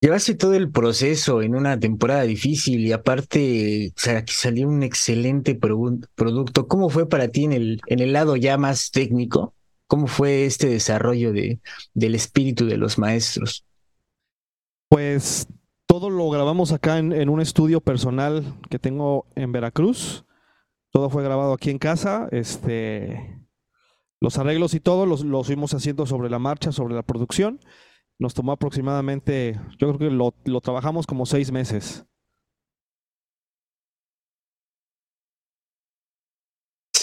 Llevaste 0.00 0.34
todo 0.34 0.54
el 0.54 0.70
proceso 0.72 1.42
en 1.42 1.54
una 1.54 1.78
temporada 1.78 2.22
difícil 2.22 2.80
y 2.80 2.90
aparte 2.90 3.92
salió 3.94 4.68
un 4.68 4.82
excelente 4.82 5.54
producto. 5.54 6.66
¿Cómo 6.66 6.90
fue 6.90 7.08
para 7.08 7.28
ti 7.28 7.44
en 7.44 7.52
el, 7.52 7.80
en 7.86 8.00
el 8.00 8.12
lado 8.12 8.34
ya 8.34 8.58
más 8.58 8.90
técnico? 8.90 9.54
¿Cómo 9.86 10.08
fue 10.08 10.44
este 10.44 10.66
desarrollo 10.66 11.32
de, 11.32 11.60
del 11.94 12.16
espíritu 12.16 12.66
de 12.66 12.78
los 12.78 12.98
maestros? 12.98 13.64
Pues 14.92 15.48
todo 15.86 16.10
lo 16.10 16.28
grabamos 16.28 16.70
acá 16.70 16.98
en, 16.98 17.30
un 17.30 17.40
estudio 17.40 17.80
personal 17.80 18.60
que 18.68 18.78
tengo 18.78 19.24
en 19.34 19.50
Veracruz. 19.50 20.26
Todo 20.90 21.08
fue 21.08 21.24
grabado 21.24 21.54
aquí 21.54 21.70
en 21.70 21.78
casa. 21.78 22.28
Este, 22.30 23.42
los 24.20 24.36
arreglos 24.36 24.74
y 24.74 24.80
todo 24.80 25.06
los, 25.06 25.24
fuimos 25.46 25.72
haciendo 25.72 26.04
sobre 26.04 26.28
la 26.28 26.38
marcha, 26.38 26.72
sobre 26.72 26.94
la 26.94 27.02
producción. 27.02 27.58
Nos 28.18 28.34
tomó 28.34 28.52
aproximadamente, 28.52 29.58
yo 29.78 29.96
creo 29.96 29.98
que 29.98 30.10
lo 30.50 30.60
trabajamos 30.60 31.06
como 31.06 31.24
seis 31.24 31.50
meses. 31.50 32.04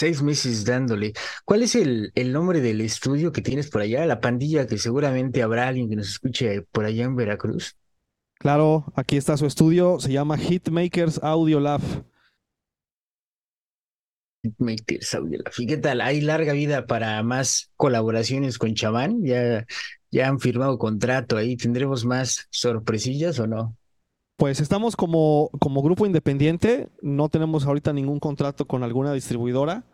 Seis 0.00 0.22
meses 0.22 0.64
dándole. 0.64 1.12
¿Cuál 1.44 1.62
es 1.62 1.74
el, 1.74 2.10
el, 2.14 2.32
nombre 2.32 2.62
del 2.62 2.80
estudio 2.80 3.32
que 3.32 3.42
tienes 3.42 3.68
por 3.68 3.82
allá? 3.82 4.06
La 4.06 4.18
pandilla, 4.18 4.66
que 4.66 4.78
seguramente 4.78 5.42
habrá 5.42 5.68
alguien 5.68 5.90
que 5.90 5.96
nos 5.96 6.08
escuche 6.08 6.62
por 6.62 6.86
allá 6.86 7.04
en 7.04 7.16
Veracruz. 7.16 7.76
Claro, 8.38 8.90
aquí 8.96 9.18
está 9.18 9.36
su 9.36 9.44
estudio, 9.44 10.00
se 10.00 10.10
llama 10.10 10.38
Hitmakers 10.38 11.22
Audio 11.22 11.60
Lab. 11.60 11.82
Hitmakers 14.42 15.14
Audio 15.16 15.40
Lab. 15.44 15.52
¿Y 15.58 15.66
qué 15.66 15.76
tal? 15.76 16.00
¿Hay 16.00 16.22
larga 16.22 16.54
vida 16.54 16.86
para 16.86 17.22
más 17.22 17.70
colaboraciones 17.76 18.56
con 18.56 18.72
Chamán? 18.72 19.22
¿Ya, 19.22 19.66
ya 20.10 20.28
han 20.28 20.40
firmado 20.40 20.78
contrato 20.78 21.36
ahí? 21.36 21.58
¿Tendremos 21.58 22.06
más 22.06 22.48
sorpresillas 22.48 23.38
o 23.38 23.46
no? 23.46 23.76
Pues 24.36 24.60
estamos 24.60 24.96
como, 24.96 25.50
como 25.60 25.82
grupo 25.82 26.06
independiente, 26.06 26.88
no 27.02 27.28
tenemos 27.28 27.66
ahorita 27.66 27.92
ningún 27.92 28.18
contrato 28.18 28.66
con 28.66 28.82
alguna 28.82 29.12
distribuidora. 29.12 29.84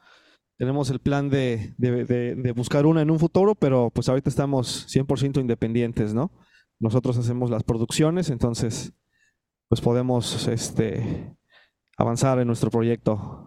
Tenemos 0.57 0.91
el 0.91 1.01
plan 1.01 1.29
de, 1.29 1.75
de, 1.77 2.05
de 2.35 2.53
buscar 2.53 2.87
una 2.87 3.03
en 3.03 3.11
un 3.11 3.19
futuro, 3.19 3.55
pero 3.55 3.91
pues 3.91 4.09
ahorita 4.09 4.31
estamos 4.31 4.87
100% 4.89 5.41
independientes, 5.41 6.15
¿no? 6.15 6.31
nosotros 6.79 7.17
hacemos 7.17 7.51
las 7.51 7.63
producciones, 7.63 8.31
entonces 8.31 8.93
pues 9.69 9.81
podemos 9.81 10.47
este, 10.49 11.35
avanzar 11.97 12.39
en 12.39 12.47
nuestro 12.47 12.71
proyecto. 12.71 13.46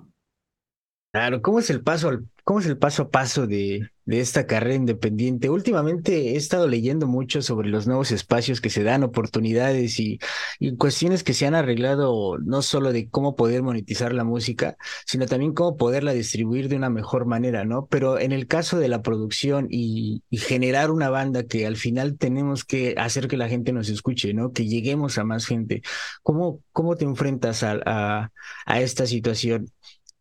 Claro, 1.12 1.42
¿cómo 1.42 1.58
es 1.58 1.72
el 1.72 1.82
paso, 1.82 2.12
cómo 2.44 2.60
es 2.60 2.68
el 2.68 2.78
paso 2.78 3.02
a 3.02 3.10
paso 3.10 3.48
de, 3.48 3.90
de 4.06 4.20
esta 4.20 4.46
carrera 4.46 4.76
independiente? 4.76 5.50
Últimamente 5.50 6.34
he 6.34 6.36
estado 6.36 6.68
leyendo 6.68 7.08
mucho 7.08 7.42
sobre 7.42 7.68
los 7.68 7.88
nuevos 7.88 8.12
espacios 8.12 8.62
que 8.62 8.70
se 8.70 8.84
dan, 8.84 9.02
oportunidades 9.02 10.00
y, 10.00 10.20
y, 10.60 10.78
cuestiones 10.78 11.24
que 11.24 11.34
se 11.34 11.48
han 11.48 11.56
arreglado, 11.56 12.38
no 12.38 12.62
solo 12.62 12.92
de 12.94 13.10
cómo 13.10 13.36
poder 13.36 13.64
monetizar 13.64 14.14
la 14.14 14.24
música, 14.24 14.78
sino 15.04 15.26
también 15.26 15.56
cómo 15.56 15.78
poderla 15.78 16.14
distribuir 16.14 16.70
de 16.70 16.76
una 16.76 16.92
mejor 16.92 17.26
manera, 17.26 17.66
¿no? 17.66 17.88
Pero 17.88 18.20
en 18.20 18.32
el 18.32 18.46
caso 18.46 18.78
de 18.78 18.88
la 18.88 19.02
producción 19.02 19.66
y, 19.72 20.22
y 20.30 20.38
generar 20.38 20.92
una 20.92 21.10
banda 21.10 21.42
que 21.48 21.66
al 21.66 21.76
final 21.78 22.20
tenemos 22.20 22.66
que 22.66 22.94
hacer 23.00 23.28
que 23.28 23.38
la 23.38 23.50
gente 23.50 23.74
nos 23.74 23.90
escuche, 23.90 24.36
¿no? 24.36 24.52
Que 24.54 24.68
lleguemos 24.68 25.18
a 25.18 25.24
más 25.24 25.48
gente. 25.48 25.82
¿Cómo, 26.22 26.62
cómo 26.72 26.96
te 26.96 27.06
enfrentas 27.06 27.64
a, 27.64 27.80
a, 27.84 28.32
a 28.68 28.82
esta 28.82 29.08
situación? 29.08 29.72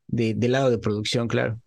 De, 0.08 0.34
del 0.34 0.52
lado 0.52 0.70
de 0.70 0.78
producción, 0.78 1.28
claro. 1.28 1.60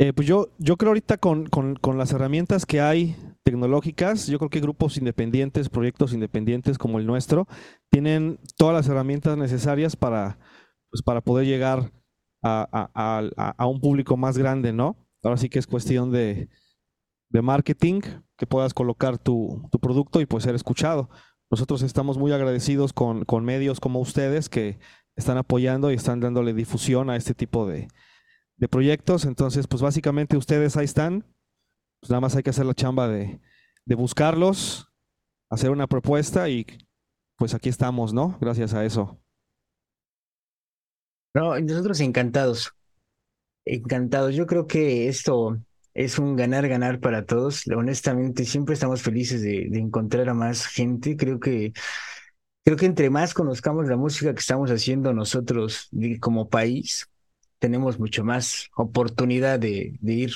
Eh, 0.00 0.12
pues 0.12 0.28
yo, 0.28 0.50
yo 0.58 0.76
creo 0.76 0.90
ahorita 0.90 1.18
con, 1.18 1.46
con, 1.46 1.74
con, 1.74 1.98
las 1.98 2.12
herramientas 2.12 2.64
que 2.64 2.80
hay 2.80 3.16
tecnológicas, 3.42 4.28
yo 4.28 4.38
creo 4.38 4.48
que 4.48 4.60
grupos 4.60 4.96
independientes, 4.96 5.68
proyectos 5.68 6.12
independientes 6.12 6.78
como 6.78 7.00
el 7.00 7.06
nuestro, 7.06 7.48
tienen 7.90 8.38
todas 8.56 8.74
las 8.74 8.88
herramientas 8.88 9.36
necesarias 9.36 9.96
para, 9.96 10.38
pues 10.90 11.02
para 11.02 11.20
poder 11.20 11.46
llegar 11.46 11.90
a, 12.42 12.88
a, 12.94 13.54
a, 13.56 13.66
un 13.66 13.80
público 13.80 14.16
más 14.16 14.38
grande, 14.38 14.72
¿no? 14.72 14.96
Ahora 15.24 15.36
sí 15.36 15.48
que 15.48 15.58
es 15.58 15.66
cuestión 15.66 16.12
de, 16.12 16.48
de 17.30 17.42
marketing, 17.42 18.00
que 18.36 18.46
puedas 18.46 18.74
colocar 18.74 19.18
tu, 19.18 19.68
tu, 19.72 19.80
producto 19.80 20.20
y 20.20 20.26
pues 20.26 20.44
ser 20.44 20.54
escuchado. 20.54 21.10
Nosotros 21.50 21.82
estamos 21.82 22.18
muy 22.18 22.30
agradecidos 22.30 22.92
con, 22.92 23.24
con 23.24 23.44
medios 23.44 23.80
como 23.80 24.00
ustedes 24.00 24.48
que 24.48 24.78
están 25.18 25.36
apoyando 25.36 25.90
y 25.90 25.96
están 25.96 26.20
dándole 26.20 26.54
difusión 26.54 27.10
a 27.10 27.16
este 27.16 27.34
tipo 27.34 27.66
de, 27.66 27.88
proyectos. 28.70 29.24
Entonces, 29.24 29.66
pues 29.66 29.82
básicamente 29.82 30.36
ustedes 30.36 30.76
ahí 30.76 30.84
están. 30.84 31.26
Pues 32.00 32.10
nada 32.10 32.20
más 32.20 32.36
hay 32.36 32.44
que 32.44 32.50
hacer 32.50 32.64
la 32.64 32.74
chamba 32.74 33.08
de, 33.08 33.40
buscarlos, 33.84 34.88
hacer 35.50 35.70
una 35.70 35.88
propuesta 35.88 36.48
y 36.48 36.66
pues 37.36 37.54
aquí 37.54 37.68
estamos, 37.68 38.12
¿no? 38.12 38.38
Gracias 38.40 38.74
a 38.74 38.84
eso. 38.84 39.20
No, 41.34 41.58
nosotros 41.58 42.00
encantados. 42.00 42.72
Encantados. 43.64 44.34
Yo 44.36 44.46
creo 44.46 44.66
que 44.66 45.08
esto 45.08 45.58
es 45.94 46.18
un 46.18 46.36
ganar-ganar 46.36 47.00
para 47.00 47.26
todos. 47.26 47.66
Honestamente, 47.66 48.44
siempre 48.44 48.74
estamos 48.74 49.02
felices 49.02 49.42
de, 49.42 49.66
de, 49.68 49.80
encontrar 49.80 50.28
a 50.28 50.34
más 50.34 50.66
gente. 50.66 51.16
Creo 51.16 51.40
que 51.40 51.72
Creo 52.68 52.76
que 52.76 52.84
entre 52.84 53.08
más 53.08 53.32
conozcamos 53.32 53.86
la 53.86 53.96
música 53.96 54.34
que 54.34 54.40
estamos 54.40 54.70
haciendo 54.70 55.14
nosotros 55.14 55.88
como 56.20 56.50
país, 56.50 57.08
tenemos 57.58 57.98
mucho 57.98 58.24
más 58.24 58.68
oportunidad 58.76 59.58
de, 59.58 59.98
ir 60.02 60.32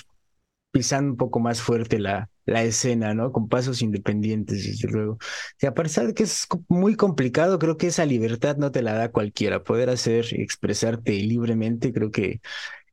pisando 0.70 1.10
un 1.10 1.18
poco 1.18 1.40
más 1.40 1.60
fuerte 1.60 1.98
la, 1.98 2.30
la 2.46 2.62
escena, 2.62 3.12
¿no? 3.12 3.32
Con 3.32 3.50
pasos 3.50 3.82
independientes, 3.82 4.64
desde 4.66 4.88
luego. 4.88 5.18
Y 5.60 5.66
a 5.66 5.74
pesar 5.74 6.06
de 6.06 6.14
que 6.14 6.22
es 6.22 6.46
muy 6.68 6.96
complicado, 6.96 7.58
creo 7.58 7.76
que 7.76 7.88
esa 7.88 8.06
libertad 8.06 8.56
no 8.56 8.72
te 8.72 8.80
la 8.80 8.94
da 8.94 9.10
cualquiera. 9.12 9.62
Poder 9.62 9.90
hacer 9.90 10.24
expresarte 10.32 11.12
libremente, 11.12 11.92
creo 11.92 12.10
que 12.10 12.40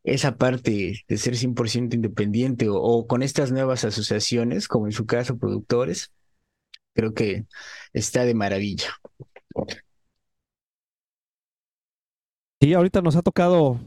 esa 0.04 0.36
parte 0.36 1.06
de 1.08 1.18
ser 1.18 1.36
100% 1.38 1.94
independiente 1.94 2.68
o, 2.68 2.76
o, 2.76 3.08
con 3.08 3.24
estas 3.24 3.54
nuevas 3.54 3.86
asociaciones, 3.86 4.68
como 4.68 4.88
en 4.88 4.92
su 4.92 5.06
caso 5.06 5.38
productores, 5.38 6.12
creo 6.94 7.14
que 7.14 7.46
está 7.94 8.26
de 8.26 8.34
maravilla. 8.34 8.90
Sí, 12.62 12.74
ahorita 12.74 13.02
nos 13.02 13.16
ha 13.16 13.22
tocado 13.22 13.80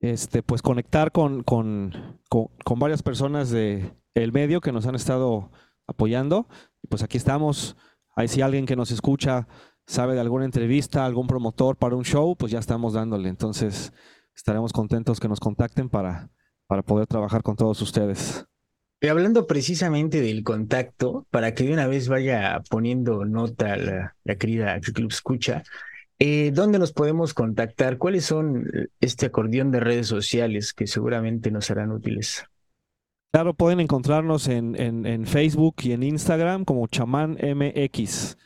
este, 0.00 0.42
pues 0.42 0.62
conectar 0.62 1.12
con, 1.12 1.42
con, 1.42 2.20
con, 2.28 2.78
varias 2.78 3.02
personas 3.02 3.50
del 3.50 3.92
el 4.14 4.32
medio 4.32 4.60
que 4.60 4.72
nos 4.72 4.86
han 4.86 4.94
estado 4.94 5.50
apoyando. 5.86 6.48
Pues 6.88 7.02
aquí 7.02 7.16
estamos. 7.16 7.76
Ahí 8.14 8.28
si 8.28 8.42
alguien 8.42 8.66
que 8.66 8.76
nos 8.76 8.90
escucha 8.90 9.46
sabe 9.86 10.14
de 10.14 10.20
alguna 10.20 10.44
entrevista, 10.44 11.06
algún 11.06 11.26
promotor 11.26 11.76
para 11.76 11.96
un 11.96 12.04
show, 12.04 12.36
pues 12.36 12.50
ya 12.50 12.58
estamos 12.58 12.94
dándole. 12.94 13.28
Entonces 13.28 13.92
estaremos 14.34 14.72
contentos 14.72 15.20
que 15.20 15.28
nos 15.28 15.40
contacten 15.40 15.88
para, 15.88 16.30
para 16.66 16.82
poder 16.82 17.06
trabajar 17.06 17.42
con 17.42 17.56
todos 17.56 17.80
ustedes. 17.82 18.46
Y 19.00 19.08
hablando 19.08 19.46
precisamente 19.46 20.20
del 20.20 20.42
contacto, 20.42 21.26
para 21.30 21.54
que 21.54 21.64
de 21.64 21.72
una 21.72 21.86
vez 21.86 22.08
vaya 22.08 22.62
poniendo 22.70 23.24
nota 23.24 23.76
la, 23.76 24.16
la 24.24 24.36
querida 24.36 24.80
Club 24.80 25.10
Escucha, 25.10 25.62
eh, 26.18 26.50
¿Dónde 26.54 26.78
nos 26.78 26.92
podemos 26.92 27.34
contactar? 27.34 27.98
¿Cuáles 27.98 28.24
son 28.24 28.64
este 29.00 29.26
acordeón 29.26 29.70
de 29.70 29.80
redes 29.80 30.06
sociales 30.06 30.72
que 30.72 30.86
seguramente 30.86 31.50
nos 31.50 31.66
serán 31.66 31.92
útiles? 31.92 32.44
Claro, 33.32 33.52
pueden 33.52 33.80
encontrarnos 33.80 34.48
en, 34.48 34.76
en, 34.80 35.26
Facebook 35.26 35.76
y 35.82 35.92
en 35.92 36.02
Instagram 36.02 36.64
como 36.64 36.86
Chamán 36.86 37.32
MX. 37.32 38.38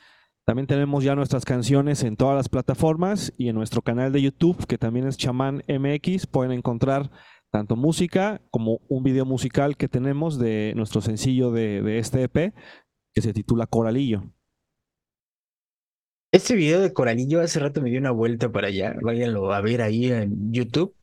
También 0.45 0.67
tenemos 0.67 1.05
ya 1.05 1.15
nuestras 1.15 1.45
canciones 1.45 2.03
en 2.03 2.17
todas 2.17 2.35
las 2.35 2.49
plataformas 2.49 3.33
y 3.37 3.49
en 3.51 3.55
nuestro 3.55 3.83
canal 3.83 4.11
de 4.11 4.23
YouTube, 4.23 4.67
que 4.67 4.79
también 4.79 5.07
es 5.07 5.17
Chamán 5.17 5.63
MX, 5.69 6.27
pueden 6.27 6.51
encontrar 6.51 7.09
tanto 7.51 7.77
música 7.77 8.41
como 8.51 8.81
un 8.89 9.03
video 9.03 9.25
musical 9.25 9.77
que 9.77 9.89
tenemos 9.89 10.39
de 10.39 10.73
nuestro 10.77 11.01
sencillo 11.01 11.51
de, 11.51 11.83
de 11.83 11.99
este 11.99 12.23
EP, 12.23 12.55
que 13.15 13.23
se 13.23 13.33
titula 13.33 13.67
Coralillo. 13.67 14.25
Este 16.33 16.55
video 16.55 16.81
de 16.81 16.93
Coralillo 16.93 17.41
hace 17.41 17.59
rato 17.59 17.83
me 17.83 17.91
dio 17.91 17.99
una 17.99 18.13
vuelta 18.13 18.53
para 18.53 18.69
allá. 18.69 18.95
Váyanlo 19.03 19.53
a 19.53 19.61
ver 19.61 19.83
ahí 19.83 20.13
en 20.13 20.53
YouTube. 20.53 20.95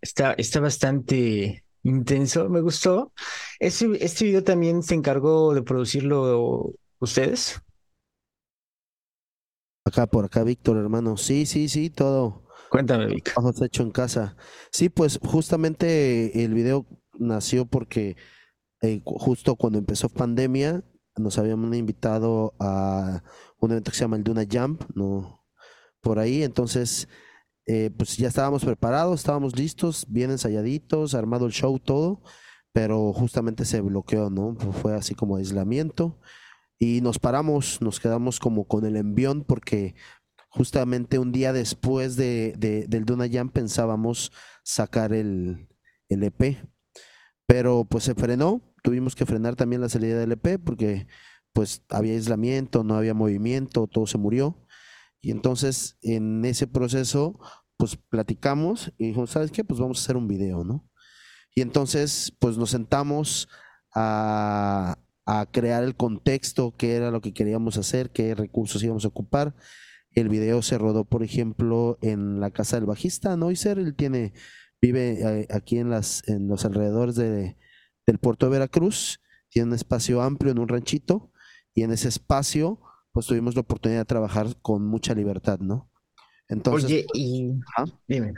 Está, 0.00 0.34
está 0.34 0.60
bastante 0.60 1.64
intenso, 1.82 2.48
me 2.48 2.60
gustó. 2.60 3.12
Este, 3.58 4.04
este 4.04 4.24
video 4.24 4.44
también 4.44 4.84
se 4.84 4.94
encargó 4.94 5.52
de 5.52 5.62
producirlo 5.62 6.72
ustedes. 7.00 7.60
Acá 9.84 10.06
por 10.06 10.24
acá, 10.24 10.44
Víctor, 10.44 10.76
hermano. 10.76 11.16
Sí, 11.16 11.44
sí, 11.44 11.68
sí, 11.68 11.90
todo. 11.90 12.44
Cuéntame. 12.72 13.20
Todo 13.34 13.50
está 13.50 13.66
hecho 13.66 13.82
en 13.82 13.90
casa. 13.90 14.34
Sí, 14.70 14.88
pues 14.88 15.20
justamente 15.22 16.42
el 16.42 16.54
video 16.54 16.86
nació 17.18 17.66
porque 17.66 18.16
eh, 18.80 19.02
justo 19.04 19.56
cuando 19.56 19.78
empezó 19.78 20.08
pandemia 20.08 20.82
nos 21.18 21.36
habíamos 21.36 21.76
invitado 21.76 22.54
a 22.58 23.22
un 23.58 23.72
evento 23.72 23.90
que 23.90 23.98
se 23.98 24.04
llama 24.04 24.16
el 24.16 24.24
Duna 24.24 24.46
Jump, 24.50 24.84
¿no? 24.94 25.44
Por 26.00 26.18
ahí, 26.18 26.42
entonces, 26.42 27.08
eh, 27.66 27.90
pues 27.94 28.16
ya 28.16 28.28
estábamos 28.28 28.64
preparados, 28.64 29.20
estábamos 29.20 29.54
listos, 29.54 30.06
bien 30.08 30.30
ensayaditos, 30.30 31.14
armado 31.14 31.44
el 31.44 31.52
show, 31.52 31.78
todo, 31.78 32.22
pero 32.72 33.12
justamente 33.12 33.66
se 33.66 33.82
bloqueó, 33.82 34.30
¿no? 34.30 34.56
Fue 34.80 34.94
así 34.94 35.14
como 35.14 35.36
aislamiento 35.36 36.18
y 36.78 37.02
nos 37.02 37.18
paramos, 37.18 37.82
nos 37.82 38.00
quedamos 38.00 38.40
como 38.40 38.66
con 38.66 38.86
el 38.86 38.96
envión 38.96 39.44
porque 39.44 39.94
justamente 40.52 41.18
un 41.18 41.32
día 41.32 41.54
después 41.54 42.14
de, 42.16 42.54
del 42.86 43.04
Duna 43.06 43.26
pensábamos 43.50 44.32
sacar 44.62 45.14
el, 45.14 45.68
EP, 46.08 46.68
pero 47.46 47.86
pues 47.86 48.04
se 48.04 48.14
frenó, 48.14 48.60
tuvimos 48.82 49.14
que 49.14 49.24
frenar 49.24 49.56
también 49.56 49.80
la 49.80 49.88
salida 49.88 50.18
del 50.18 50.32
EP 50.32 50.62
porque 50.62 51.06
pues 51.54 51.82
había 51.88 52.12
aislamiento, 52.12 52.84
no 52.84 52.96
había 52.96 53.14
movimiento, 53.14 53.86
todo 53.86 54.06
se 54.06 54.18
murió. 54.18 54.58
Y 55.22 55.30
entonces 55.30 55.96
en 56.02 56.44
ese 56.44 56.66
proceso, 56.66 57.38
pues 57.78 57.96
platicamos 57.96 58.92
y 58.98 59.06
dijimos, 59.06 59.30
¿sabes 59.30 59.50
qué? 59.50 59.64
Pues 59.64 59.80
vamos 59.80 59.98
a 59.98 60.02
hacer 60.02 60.18
un 60.18 60.28
video, 60.28 60.64
¿no? 60.64 60.86
Y 61.54 61.62
entonces, 61.62 62.34
pues 62.38 62.58
nos 62.58 62.70
sentamos 62.70 63.48
a, 63.94 64.98
a 65.24 65.46
crear 65.50 65.82
el 65.82 65.96
contexto, 65.96 66.74
qué 66.76 66.94
era 66.96 67.10
lo 67.10 67.20
que 67.20 67.32
queríamos 67.34 67.78
hacer, 67.78 68.10
qué 68.10 68.34
recursos 68.34 68.82
íbamos 68.82 69.04
a 69.04 69.08
ocupar. 69.08 69.54
El 70.14 70.28
video 70.28 70.62
se 70.62 70.78
rodó, 70.78 71.04
por 71.04 71.22
ejemplo, 71.22 71.98
en 72.02 72.40
la 72.40 72.50
casa 72.50 72.76
del 72.76 72.86
bajista 72.86 73.36
Noiser. 73.36 73.78
Él 73.78 73.94
tiene, 73.94 74.34
vive 74.80 75.40
eh, 75.40 75.48
aquí 75.50 75.78
en, 75.78 75.90
las, 75.90 76.26
en 76.28 76.48
los 76.48 76.64
alrededores 76.64 77.14
de, 77.14 77.56
del 78.06 78.18
puerto 78.18 78.46
de 78.46 78.52
Veracruz. 78.52 79.20
Tiene 79.48 79.68
un 79.68 79.74
espacio 79.74 80.22
amplio 80.22 80.52
en 80.52 80.58
un 80.58 80.68
ranchito 80.68 81.32
y 81.74 81.82
en 81.82 81.92
ese 81.92 82.08
espacio 82.08 82.80
pues 83.12 83.26
tuvimos 83.26 83.54
la 83.54 83.60
oportunidad 83.60 84.00
de 84.00 84.06
trabajar 84.06 84.56
con 84.62 84.86
mucha 84.86 85.14
libertad, 85.14 85.58
¿no? 85.60 85.90
Entonces, 86.48 86.84
Oye, 86.84 87.06
y 87.14 87.52
dime. 88.08 88.34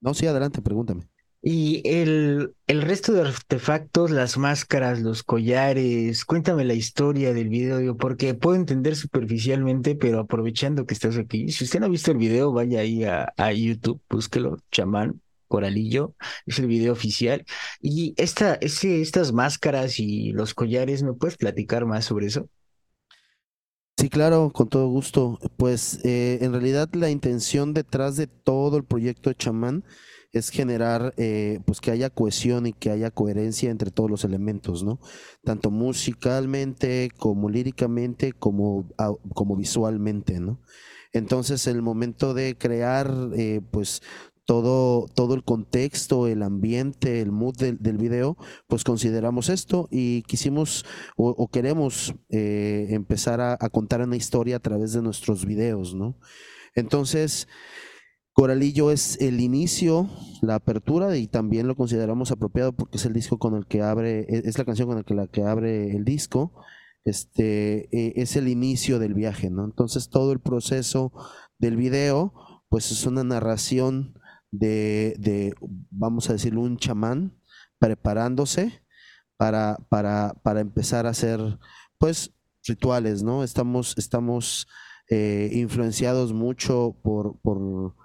No, 0.00 0.14
sí, 0.14 0.26
adelante, 0.26 0.62
pregúntame. 0.62 1.08
Y 1.40 1.82
el, 1.88 2.54
el 2.66 2.82
resto 2.82 3.12
de 3.12 3.20
artefactos, 3.20 4.10
las 4.10 4.36
máscaras, 4.38 5.00
los 5.00 5.22
collares, 5.22 6.24
cuéntame 6.24 6.64
la 6.64 6.74
historia 6.74 7.32
del 7.32 7.48
video, 7.48 7.96
porque 7.96 8.34
puedo 8.34 8.56
entender 8.56 8.96
superficialmente, 8.96 9.94
pero 9.94 10.18
aprovechando 10.20 10.84
que 10.84 10.94
estás 10.94 11.16
aquí, 11.16 11.50
si 11.52 11.64
usted 11.64 11.78
no 11.78 11.86
ha 11.86 11.90
visto 11.90 12.10
el 12.10 12.18
video, 12.18 12.52
vaya 12.52 12.80
ahí 12.80 13.04
a, 13.04 13.32
a 13.36 13.52
YouTube, 13.52 14.02
búsquelo, 14.10 14.58
chamán, 14.72 15.20
Coralillo, 15.46 16.14
es 16.44 16.58
el 16.58 16.66
video 16.66 16.92
oficial. 16.92 17.44
Y 17.80 18.14
esta, 18.16 18.54
ese, 18.56 19.00
estas 19.00 19.32
máscaras 19.32 20.00
y 20.00 20.32
los 20.32 20.54
collares, 20.54 21.02
¿me 21.04 21.14
puedes 21.14 21.36
platicar 21.36 21.86
más 21.86 22.04
sobre 22.04 22.26
eso? 22.26 22.48
Sí, 23.96 24.08
claro, 24.08 24.52
con 24.52 24.68
todo 24.68 24.88
gusto. 24.88 25.38
Pues 25.56 26.00
eh, 26.04 26.38
en 26.42 26.52
realidad 26.52 26.88
la 26.94 27.10
intención 27.10 27.74
detrás 27.74 28.16
de 28.16 28.26
todo 28.26 28.76
el 28.76 28.84
proyecto 28.84 29.30
de 29.30 29.36
chamán 29.36 29.84
es 30.32 30.50
generar 30.50 31.14
eh, 31.16 31.60
pues 31.64 31.80
que 31.80 31.90
haya 31.90 32.10
cohesión 32.10 32.66
y 32.66 32.72
que 32.72 32.90
haya 32.90 33.10
coherencia 33.10 33.70
entre 33.70 33.90
todos 33.90 34.10
los 34.10 34.24
elementos, 34.24 34.82
¿no? 34.82 35.00
Tanto 35.44 35.70
musicalmente 35.70 37.10
como 37.16 37.48
líricamente 37.48 38.32
como, 38.32 38.88
como 39.34 39.56
visualmente, 39.56 40.40
¿no? 40.40 40.60
Entonces 41.12 41.66
el 41.66 41.82
momento 41.82 42.34
de 42.34 42.56
crear 42.58 43.12
eh, 43.34 43.60
pues 43.70 44.02
todo, 44.48 45.08
todo 45.14 45.34
el 45.34 45.44
contexto, 45.44 46.26
el 46.26 46.42
ambiente, 46.42 47.20
el 47.20 47.32
mood 47.32 47.54
del, 47.58 47.76
del 47.82 47.98
video, 47.98 48.38
pues 48.66 48.82
consideramos 48.82 49.50
esto 49.50 49.88
y 49.90 50.22
quisimos 50.22 50.86
o, 51.16 51.48
queremos 51.48 52.14
eh, 52.30 52.86
empezar 52.88 53.42
a, 53.42 53.58
contar 53.68 54.00
una 54.00 54.16
historia 54.16 54.56
a 54.56 54.60
través 54.60 54.94
de 54.94 55.02
nuestros 55.02 55.44
videos, 55.44 55.94
¿no? 55.94 56.18
Entonces, 56.74 57.46
Coralillo 58.38 58.92
es 58.92 59.20
el 59.20 59.40
inicio, 59.40 60.08
la 60.42 60.54
apertura 60.54 61.16
y 61.16 61.26
también 61.26 61.66
lo 61.66 61.74
consideramos 61.74 62.30
apropiado 62.30 62.70
porque 62.70 62.96
es 62.96 63.04
el 63.04 63.12
disco 63.12 63.36
con 63.40 63.56
el 63.56 63.66
que 63.66 63.82
abre, 63.82 64.20
e, 64.28 64.42
es 64.44 64.56
la 64.56 64.64
canción 64.64 64.86
con 64.86 65.16
la 65.16 65.26
que, 65.26 65.42
abre 65.42 65.90
el 65.90 66.04
disco, 66.04 66.52
este, 67.04 67.88
e, 67.90 68.12
es 68.14 68.36
el 68.36 68.46
inicio 68.46 69.00
del 69.00 69.14
viaje, 69.14 69.50
¿no? 69.50 69.64
Entonces 69.64 70.08
todo 70.08 70.30
el 70.30 70.38
proceso 70.38 71.12
del 71.58 71.74
video, 71.74 72.32
pues 72.68 72.92
es 72.92 73.06
una 73.06 73.24
narración 73.24 74.14
de, 74.52 75.16
de 75.18 75.52
vamos 75.90 76.30
a 76.30 76.34
decirlo, 76.34 76.60
un 76.60 76.76
chamán 76.76 77.36
preparándose 77.80 78.84
para, 79.36 79.78
para, 79.88 80.34
para 80.44 80.60
empezar 80.60 81.06
a 81.06 81.10
hacer, 81.10 81.40
pues, 81.98 82.32
rituales, 82.64 83.24
¿no? 83.24 83.42
Estamos, 83.42 83.98
estamos 83.98 84.68
eh, 85.10 85.50
influenciados 85.54 86.32
mucho 86.32 86.96
por, 87.02 87.40
por, 87.40 87.96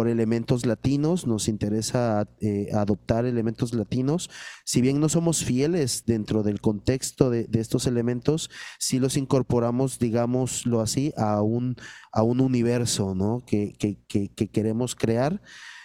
por, 0.00 0.08
elementos 0.08 0.64
latinos, 0.64 1.26
nos 1.26 1.48
interesa 1.48 2.28
eh, 2.40 2.68
adoptar 2.72 3.26
elementos 3.26 3.74
latinos. 3.74 4.30
Si 4.64 4.80
bien 4.80 5.00
no 5.00 5.08
somos 5.08 5.44
fieles 5.44 6.04
dentro 6.06 6.42
del 6.42 6.60
contexto 6.60 7.28
de, 7.28 7.48
estos 7.52 7.86
elementos, 7.86 8.50
sí 8.78 8.98
los 8.98 9.16
incorporamos, 9.16 9.98
digámoslo 9.98 10.80
así, 10.80 11.12
a 11.16 11.42
un, 11.42 11.76
a 12.12 12.22
un 12.22 12.40
universo, 12.40 13.14
¿no? 13.14 13.44
Que, 13.46 13.74
que, 13.78 13.98
que, 14.08 14.32
que 14.32 14.48
queremos 14.48 14.94
crear. 14.94 15.40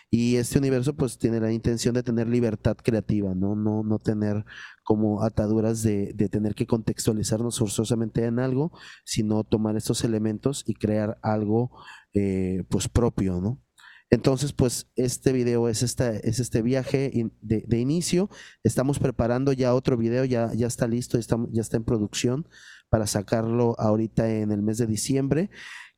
Y 0.10 0.38
este 0.38 0.60
universo 0.60 0.96
pues 0.96 1.18
tiene 1.18 1.42
la 1.42 1.52
intención 1.52 1.94
de 1.94 2.04
tener 2.04 2.30
libertad 2.30 2.78
creativa, 2.78 3.36
no, 3.36 3.56
no, 3.56 3.84
no 3.84 4.00
tener 4.00 4.46
como 4.84 5.24
ataduras 5.24 5.84
de, 5.84 6.14
de 6.14 6.30
tener 6.30 6.56
que 6.56 6.68
contextualizarnos 6.68 7.60
forzosamente 7.60 8.24
en 8.24 8.40
algo, 8.40 8.72
sino 9.04 9.44
tomar 9.44 9.76
estos 9.76 10.06
elementos 10.06 10.64
y 10.66 10.76
crear 10.76 11.18
algo 11.22 11.72
eh, 12.14 12.64
pues 12.70 12.88
propio, 12.88 13.42
¿no? 13.42 13.60
Entonces, 14.12 14.54
pues 14.54 14.88
este 14.96 15.34
video 15.34 15.68
es, 15.68 15.82
esta, 15.84 16.12
es 16.12 16.40
este 16.40 16.62
viaje 16.62 17.12
de, 17.42 17.80
inicio. 17.80 18.30
Estamos 18.64 19.00
preparando 19.00 19.52
ya 19.52 19.74
otro 19.74 19.98
video, 19.98 20.26
ya, 20.26 20.54
ya 20.54 20.68
está 20.68 20.88
listo, 20.88 21.20
ya 21.20 21.62
está 21.62 21.78
en 21.78 21.84
producción 21.84 22.48
para 22.90 23.08
sacarlo 23.08 23.76
ahorita 23.80 24.32
en 24.32 24.52
el 24.52 24.62
mes 24.62 24.78
de 24.78 24.88
diciembre 24.88 25.50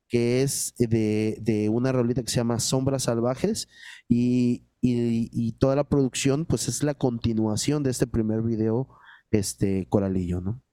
que 0.09 0.41
es 0.41 0.73
de, 0.77 1.37
de, 1.41 1.69
una 1.69 1.91
rolita 1.91 2.23
que 2.23 2.31
se 2.31 2.37
llama 2.37 2.59
Sombras 2.59 3.03
Salvajes 3.03 3.67
y, 4.07 4.67
y, 4.81 5.51
toda 5.53 5.75
la 5.75 5.89
producción 5.89 6.45
pues 6.45 6.67
es 6.67 6.83
la 6.83 6.93
continuación 6.93 7.83
de 7.83 7.91
este 7.91 8.07
primer 8.07 8.41
video, 8.41 8.87
este 9.31 9.87
Coralillo, 9.89 10.41
¿no? 10.41 10.63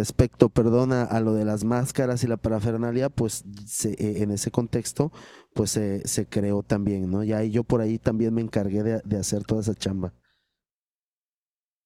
Respecto, 0.00 0.48
perdona, 0.48 1.04
a 1.04 1.20
lo 1.20 1.34
de 1.34 1.44
las 1.44 1.62
máscaras 1.64 2.24
y 2.24 2.26
la 2.26 2.38
parafernalia, 2.38 3.10
pues 3.10 3.44
se, 3.66 3.92
eh, 3.92 4.22
en 4.22 4.30
ese 4.30 4.50
contexto, 4.50 5.12
pues 5.54 5.70
se, 5.70 6.26
creó 6.28 6.62
también, 6.62 7.10
¿no? 7.10 7.22
Ya 7.22 7.44
yo 7.44 7.64
por 7.64 7.82
ahí 7.82 7.98
también 7.98 8.32
me 8.32 8.40
encargué 8.40 8.82
de, 8.82 9.16
hacer 9.18 9.44
toda 9.44 9.60
esa 9.60 9.74
chamba. 9.74 10.14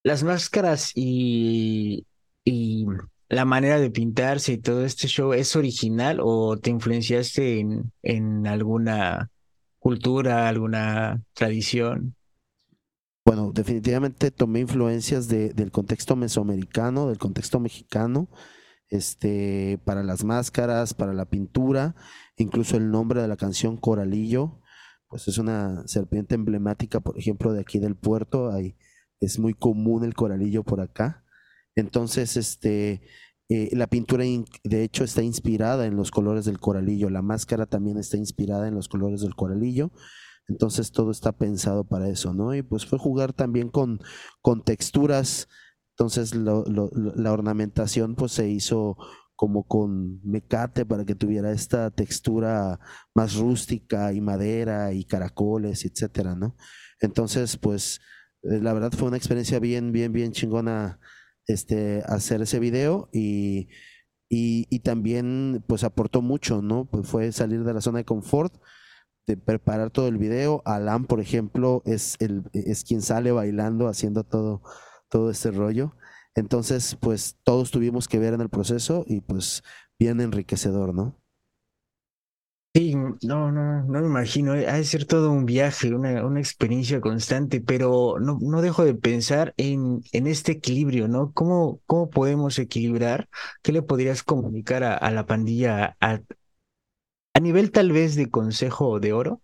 Las 0.04 0.22
máscaras 0.22 0.92
y, 0.94 2.06
y 2.44 2.86
la 3.28 3.44
manera 3.44 3.80
de 3.80 3.90
pintarse 3.90 4.52
y 4.52 4.58
todo 4.58 4.84
este 4.84 5.08
show 5.08 5.32
es 5.32 5.56
original 5.56 6.20
o 6.22 6.56
te 6.56 6.70
influenciaste 6.70 7.58
en, 7.58 7.90
en 8.02 8.46
alguna 8.46 9.30
cultura, 9.84 10.48
alguna 10.48 11.22
tradición? 11.34 12.16
Bueno, 13.27 13.53
definitivamente 13.55 14.31
tomé 14.31 14.61
influencias 14.61 15.29
de, 15.29 15.55
del 15.55 15.70
contexto 15.70 16.14
mesoamericano, 16.14 17.09
del 17.09 17.16
contexto 17.16 17.59
mexicano, 17.59 18.29
este, 18.91 19.81
para 19.85 20.03
las 20.03 20.25
máscaras, 20.25 20.93
para 20.93 21.14
la 21.14 21.25
pintura, 21.25 21.95
incluso 22.37 22.77
el 22.77 22.91
nombre 22.91 23.22
de 23.22 23.29
la 23.29 23.39
canción 23.39 23.79
Coralillo, 23.79 24.61
pues 25.09 25.27
es 25.27 25.39
una 25.39 25.89
serpiente 25.89 26.35
emblemática, 26.35 27.01
por 27.01 27.18
ejemplo, 27.18 27.55
de 27.55 27.61
aquí 27.62 27.79
del 27.79 27.97
puerto, 27.97 28.53
hay, 28.53 28.77
es 29.20 29.39
muy 29.39 29.55
común 29.55 30.05
el 30.05 30.14
coralillo 30.14 30.62
por 30.62 30.83
acá. 30.83 31.25
Entonces, 31.77 32.37
este, 32.37 33.01
eh, 33.49 33.70
la 33.72 33.87
pintura 33.87 34.25
de 34.64 34.83
hecho 34.83 35.03
está 35.03 35.22
inspirada 35.22 35.87
en 35.87 35.97
los 35.97 36.11
colores 36.11 36.45
del 36.45 36.59
coralillo, 36.59 37.09
la 37.09 37.22
máscara 37.22 37.64
también 37.64 37.97
está 37.97 38.18
inspirada 38.18 38.68
en 38.68 38.75
los 38.75 38.89
colores 38.89 39.22
del 39.22 39.35
coralillo. 39.35 39.93
Entonces 40.49 40.92
todo 40.92 41.11
está 41.11 41.32
pensado 41.32 41.84
para 41.84 42.09
eso, 42.09 42.34
¿no? 42.34 42.55
Y 42.55 42.62
pues 42.62 42.86
fue 42.86 42.99
jugar 42.99 43.32
también 43.32 43.70
con, 43.70 44.01
con 44.42 44.62
texturas. 44.62 45.49
Entonces 45.90 46.34
la 46.34 47.32
ornamentación 47.32 48.14
pues 48.14 48.32
se 48.32 48.49
hizo 48.49 48.97
como 49.36 49.66
con 49.66 50.20
mecate 50.24 50.86
para 50.86 51.05
que 51.05 51.14
tuviera 51.14 51.53
esta 51.53 51.90
textura 51.90 52.78
más 53.14 53.36
rústica 53.36 54.12
y 54.12 54.20
madera 54.20 54.92
y 54.92 55.05
caracoles, 55.05 55.84
etcétera, 55.84 56.34
¿no? 56.34 56.57
Entonces, 57.01 57.57
pues 57.57 58.01
eh, 58.42 58.61
la 58.61 58.72
verdad 58.72 58.92
fue 58.92 59.09
una 59.09 59.16
experiencia 59.16 59.59
bien, 59.59 59.92
bien, 59.92 60.12
bien 60.12 60.32
chingona 60.32 61.01
este, 61.47 62.03
hacer 62.07 62.42
ese 62.42 62.59
video 62.61 63.09
y, 63.12 63.68
y, 64.28 64.66
y 64.70 64.80
también 64.80 65.64
pues 65.66 65.84
aportó 65.84 66.22
mucho, 66.22 66.62
¿no? 66.62 66.86
Pues 66.86 67.07
fue 67.09 67.32
salir 67.32 67.64
de 67.64 67.74
la 67.74 67.80
zona 67.80 67.99
de 67.99 68.05
confort 68.05 68.55
de 69.27 69.37
preparar 69.37 69.91
todo 69.91 70.09
el 70.09 70.18
video. 70.18 70.62
Alan, 70.64 71.07
por 71.07 71.20
ejemplo, 71.20 71.83
es, 71.87 72.16
el, 72.20 72.45
es 72.53 72.85
quien 72.85 73.03
sale 73.03 73.33
bailando, 73.33 73.89
haciendo 73.89 74.25
todo, 74.25 74.62
todo 75.09 75.31
este 75.31 75.51
rollo. 75.51 75.97
Entonces, 76.35 76.97
pues 77.01 77.37
todos 77.45 77.70
tuvimos 77.70 78.09
que 78.09 78.18
ver 78.18 78.35
en 78.35 78.41
el 78.41 78.51
proceso 78.51 79.05
y 79.07 79.20
pues 79.20 79.62
bien 79.99 80.20
enriquecedor, 80.20 80.95
¿no? 80.95 81.16
Sí, 82.77 82.97
no, 83.22 83.53
no, 83.53 83.85
no 83.85 84.01
me 84.01 84.07
imagino. 84.07 84.53
Ha 84.53 84.57
de 84.57 84.85
ser 84.85 85.05
todo 85.05 85.31
un 85.31 85.47
viaje, 85.47 85.95
una, 85.95 86.27
una 86.27 86.41
experiencia 86.41 87.01
constante, 87.01 87.61
pero 87.61 88.16
no, 88.18 88.39
no 88.41 88.62
dejo 88.62 88.85
de 88.85 88.95
pensar 88.97 89.55
en, 89.57 90.03
en 90.11 90.27
este 90.27 90.53
equilibrio, 90.53 91.07
¿no? 91.07 91.33
¿Cómo, 91.33 91.81
¿Cómo 91.87 92.11
podemos 92.11 92.59
equilibrar? 92.59 93.29
¿Qué 93.62 93.70
le 93.70 93.83
podrías 93.83 94.25
comunicar 94.25 94.83
a, 94.83 94.97
a 94.97 95.12
la 95.12 95.25
pandilla 95.25 95.97
a 97.35 97.41
nivel 97.41 97.70
tal 97.70 97.93
vez 97.93 98.14
de 98.14 98.30
consejo 98.30 99.01
de 99.01 99.12
oro, 99.12 99.43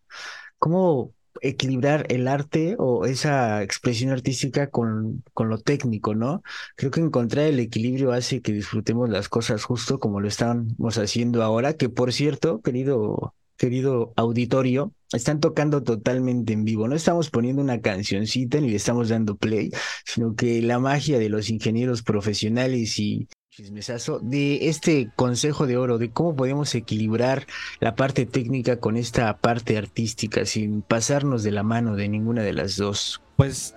¿cómo 0.58 1.12
equilibrar 1.42 2.06
el 2.10 2.28
arte 2.28 2.76
o 2.78 3.06
esa 3.06 3.62
expresión 3.62 4.10
artística 4.10 4.68
con, 4.70 5.22
con 5.32 5.48
lo 5.48 5.58
técnico, 5.58 6.14
¿no? 6.14 6.42
Creo 6.76 6.90
que 6.90 7.00
encontrar 7.00 7.46
el 7.46 7.60
equilibrio 7.60 8.12
hace 8.12 8.42
que 8.42 8.52
disfrutemos 8.52 9.08
las 9.08 9.28
cosas 9.28 9.64
justo 9.64 9.98
como 9.98 10.20
lo 10.20 10.28
estamos 10.28 10.98
haciendo 10.98 11.42
ahora, 11.42 11.74
que 11.74 11.88
por 11.88 12.12
cierto, 12.12 12.60
querido 12.60 13.34
querido 13.60 14.14
auditorio, 14.16 14.94
están 15.12 15.38
tocando 15.38 15.82
totalmente 15.82 16.54
en 16.54 16.64
vivo. 16.64 16.88
No 16.88 16.96
estamos 16.96 17.28
poniendo 17.28 17.60
una 17.60 17.82
cancioncita 17.82 18.58
ni 18.58 18.70
le 18.70 18.76
estamos 18.76 19.10
dando 19.10 19.36
play, 19.36 19.70
sino 20.06 20.34
que 20.34 20.62
la 20.62 20.78
magia 20.78 21.18
de 21.18 21.28
los 21.28 21.50
ingenieros 21.50 22.02
profesionales 22.02 22.98
y 22.98 23.28
chismesazo 23.60 24.20
de 24.20 24.68
este 24.68 25.10
consejo 25.16 25.66
de 25.66 25.76
oro, 25.76 25.98
de 25.98 26.10
cómo 26.10 26.34
podemos 26.34 26.74
equilibrar 26.74 27.46
la 27.78 27.94
parte 27.94 28.24
técnica 28.24 28.80
con 28.80 28.96
esta 28.96 29.36
parte 29.36 29.76
artística 29.76 30.46
sin 30.46 30.80
pasarnos 30.80 31.42
de 31.42 31.50
la 31.50 31.62
mano 31.62 31.94
de 31.94 32.08
ninguna 32.08 32.42
de 32.42 32.54
las 32.54 32.76
dos. 32.76 33.20
Pues 33.36 33.74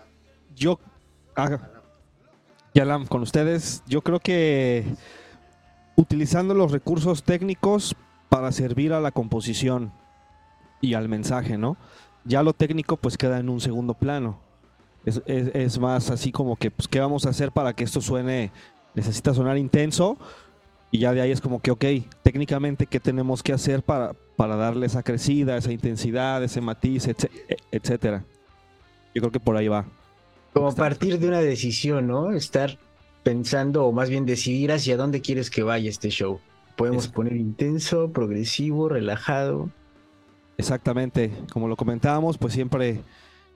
yo, 0.55 0.79
ah, 1.35 1.59
con 3.09 3.21
ustedes, 3.21 3.83
yo 3.85 4.01
creo 4.01 4.19
que 4.19 4.85
utilizando 5.97 6.53
los 6.53 6.71
recursos 6.71 7.23
técnicos 7.23 7.93
para 8.29 8.53
servir 8.53 8.93
a 8.93 9.01
la 9.01 9.11
composición 9.11 9.91
y 10.79 10.93
al 10.93 11.09
mensaje, 11.09 11.57
¿no? 11.57 11.75
Ya 12.23 12.41
lo 12.41 12.53
técnico 12.53 12.95
pues 12.95 13.17
queda 13.17 13.37
en 13.39 13.49
un 13.49 13.59
segundo 13.59 13.95
plano. 13.95 14.39
Es, 15.05 15.21
es, 15.25 15.77
más 15.79 16.09
así 16.09 16.31
como 16.31 16.55
que, 16.55 16.71
pues, 16.71 16.87
¿qué 16.87 17.01
vamos 17.01 17.25
a 17.25 17.29
hacer 17.31 17.51
para 17.51 17.73
que 17.73 17.83
esto 17.83 17.99
suene 17.99 18.53
necesita 18.95 19.33
sonar 19.33 19.57
intenso 19.57 20.17
y 20.93 20.99
ya 20.99 21.11
de 21.11 21.21
ahí 21.21 21.31
es 21.31 21.41
como 21.41 21.59
que, 21.59 21.71
ok, 21.71 21.85
técnicamente, 22.21 22.85
¿qué 22.85 22.99
tenemos 22.99 23.41
que 23.41 23.51
hacer 23.51 23.81
para, 23.81 24.13
para 24.35 24.55
darle 24.55 24.85
esa 24.85 25.01
crecida, 25.01 25.57
esa 25.57 25.71
intensidad, 25.71 26.43
ese 26.43 26.61
matiz, 26.61 27.07
e, 27.07 27.15
etcétera? 27.71 28.23
Yo 29.15 29.23
creo 29.23 29.31
que 29.31 29.39
por 29.39 29.57
ahí 29.57 29.67
va. 29.67 29.87
Como 30.53 30.71
partir 30.75 31.17
de 31.17 31.27
una 31.27 31.39
decisión, 31.39 32.05
¿no? 32.05 32.31
Estar 32.31 32.77
pensando 33.23 33.85
o 33.85 33.91
más 33.91 34.07
bien 34.11 34.27
decidir 34.27 34.71
hacia 34.71 34.95
dónde 34.95 35.21
quieres 35.21 35.49
que 35.49 35.63
vaya 35.63 35.89
este 35.89 36.11
show. 36.11 36.39
Podemos 36.75 37.07
poner 37.07 37.37
intenso, 37.37 38.11
progresivo, 38.11 38.87
relajado. 38.87 39.71
Exactamente, 40.59 41.31
como 41.51 41.67
lo 41.67 41.75
comentábamos, 41.75 42.37
pues 42.37 42.53
siempre, 42.53 43.01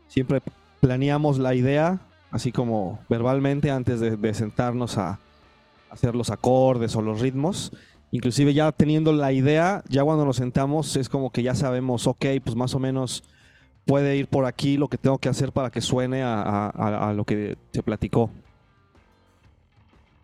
siempre 0.08 0.42
planeamos 0.80 1.38
la 1.38 1.54
idea, 1.54 2.02
así 2.32 2.52
como 2.52 2.98
verbalmente, 3.10 3.70
antes 3.70 4.00
de 4.00 4.34
sentarnos 4.34 4.98
a, 4.98 5.20
hacer 5.90 6.16
los 6.16 6.30
acordes 6.30 6.96
o 6.96 7.02
los 7.02 7.22
ritmos. 7.22 7.72
Inclusive 8.12 8.54
ya 8.54 8.72
teniendo 8.72 9.12
la 9.12 9.34
idea, 9.34 9.84
ya 9.90 10.04
cuando 10.04 10.26
nos 10.26 10.38
sentamos 10.38 10.96
es 10.96 11.10
como 11.10 11.32
que 11.32 11.44
ya 11.44 11.56
sabemos, 11.56 12.08
ok, 12.08 12.26
pues 12.44 12.56
más 12.56 12.74
o 12.74 12.80
menos 12.80 13.24
puede 13.86 14.18
ir 14.18 14.28
por 14.28 14.46
aquí 14.46 14.78
lo 14.78 14.88
que 14.88 14.98
tengo 14.98 15.18
que 15.18 15.30
hacer 15.30 15.52
para 15.52 15.72
que 15.72 15.82
suene 15.82 16.22
a, 16.24 17.14
lo 17.16 17.26
que 17.26 17.58
se 17.74 17.84
platicó. 17.84 18.30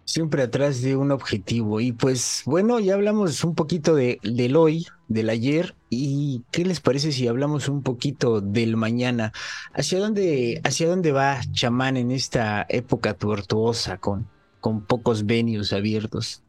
Siempre 0.05 0.43
atrás 0.43 0.81
de 0.81 0.95
un 0.97 1.11
objetivo. 1.11 1.79
Y 1.79 1.93
pues 1.93 2.43
bueno, 2.45 2.79
ya 2.79 2.93
hablamos 2.93 3.43
un 3.43 3.55
poquito 3.55 3.95
de, 3.95 4.19
del 4.21 4.57
hoy, 4.57 4.85
del 5.07 5.29
ayer. 5.29 5.75
¿Y 5.89 6.43
qué 6.51 6.65
les 6.65 6.81
parece 6.81 7.11
si 7.13 7.27
hablamos 7.27 7.69
un 7.69 7.83
poquito 7.83 8.41
del 8.41 8.75
mañana? 8.75 9.31
¿Hacia 9.73 9.99
dónde, 9.99 10.61
hacia 10.65 10.89
dónde 10.89 11.13
va 11.13 11.39
Chamán 11.51 11.95
en 11.95 12.11
esta 12.11 12.65
época 12.67 13.13
tortuosa 13.13 13.97
con, 13.97 14.27
con 14.63 14.79
pocos 14.79 15.25
venues 15.25 15.73
abiertos? 15.73 16.41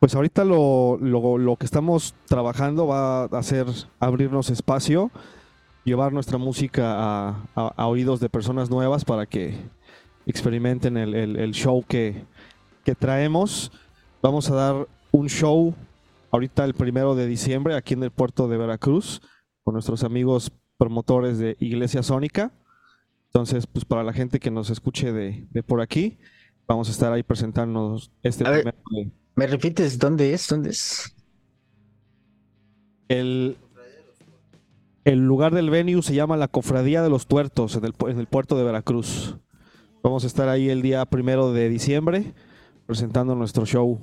Pues 0.00 0.14
ahorita 0.14 0.44
lo, 0.44 0.98
lo, 0.98 1.56
que 1.56 1.64
estamos 1.64 2.14
trabajando 2.26 2.86
va 2.86 3.24
a 3.24 3.42
ser 3.42 3.66
abrirnos 3.98 4.50
espacio, 4.50 5.10
llevar 5.84 6.12
nuestra 6.12 6.36
música 6.36 7.46
a, 7.56 7.86
oídos 7.86 8.20
de 8.20 8.28
personas 8.28 8.68
nuevas 8.68 9.06
para 9.06 9.24
que 9.24 9.56
experimenten 10.26 10.98
el, 10.98 11.52
show 11.52 11.82
que, 11.88 12.26
que 12.84 12.94
traemos. 12.94 13.72
Vamos 14.20 14.50
a 14.50 14.54
dar 14.54 14.86
un 15.10 15.30
show 15.30 15.74
ahorita 16.32 16.66
el 16.66 16.74
primero 16.74 17.14
de 17.14 17.26
diciembre 17.26 17.76
aquí 17.76 17.94
en 17.94 18.02
el 18.02 18.10
puerto 18.10 18.46
de 18.46 18.58
Veracruz 18.58 19.22
con 19.62 19.72
nuestros 19.72 20.04
amigos 20.04 20.52
promotores 20.76 21.38
de 21.38 21.56
Iglesia 21.60 22.02
Sónica. 22.02 22.52
Entonces, 23.28 23.66
pues 23.66 23.86
para 23.86 24.04
la 24.04 24.12
gente 24.12 24.38
que 24.38 24.50
nos 24.50 24.68
escuche 24.68 25.14
de, 25.14 25.46
de 25.50 25.62
por 25.62 25.80
aquí, 25.80 26.18
vamos 26.66 26.88
a 26.88 26.92
estar 26.92 27.12
ahí 27.12 27.22
presentándonos 27.22 28.10
este 28.22 28.44
primer... 28.44 28.74
¿Me 29.36 29.46
repites 29.46 29.98
dónde 29.98 30.32
es? 30.32 30.48
¿Dónde 30.48 30.70
es? 30.70 31.14
El, 33.08 33.56
el 35.04 35.18
lugar 35.26 35.54
del 35.54 35.70
venue 35.70 36.02
se 36.02 36.14
llama 36.14 36.36
la 36.36 36.48
Cofradía 36.48 37.02
de 37.02 37.10
los 37.10 37.26
Tuertos 37.26 37.76
en 37.76 37.84
el, 37.84 37.94
en 38.08 38.18
el 38.18 38.26
puerto 38.26 38.56
de 38.56 38.64
Veracruz. 38.64 39.36
Vamos 40.02 40.24
a 40.24 40.26
estar 40.26 40.48
ahí 40.48 40.68
el 40.68 40.82
día 40.82 41.04
primero 41.06 41.52
de 41.52 41.68
diciembre 41.68 42.32
presentando 42.86 43.34
nuestro 43.34 43.66
show. 43.66 43.98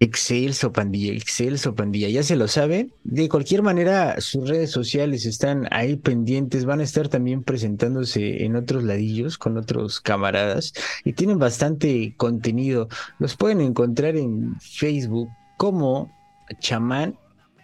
Excelso, 0.00 0.72
pandilla, 0.72 1.12
excelso, 1.12 1.74
pandilla. 1.74 2.08
Ya 2.08 2.22
se 2.22 2.36
lo 2.36 2.46
saben. 2.46 2.94
De 3.02 3.28
cualquier 3.28 3.62
manera, 3.62 4.20
sus 4.20 4.48
redes 4.48 4.70
sociales 4.70 5.26
están 5.26 5.66
ahí 5.72 5.96
pendientes. 5.96 6.64
Van 6.64 6.78
a 6.78 6.84
estar 6.84 7.08
también 7.08 7.42
presentándose 7.42 8.44
en 8.44 8.54
otros 8.54 8.84
ladillos 8.84 9.38
con 9.38 9.56
otros 9.56 10.00
camaradas 10.00 10.72
y 11.04 11.14
tienen 11.14 11.40
bastante 11.40 12.14
contenido. 12.16 12.88
Los 13.18 13.34
pueden 13.34 13.60
encontrar 13.60 14.16
en 14.16 14.54
Facebook 14.60 15.28
como 15.56 16.12
Chamán 16.60 17.18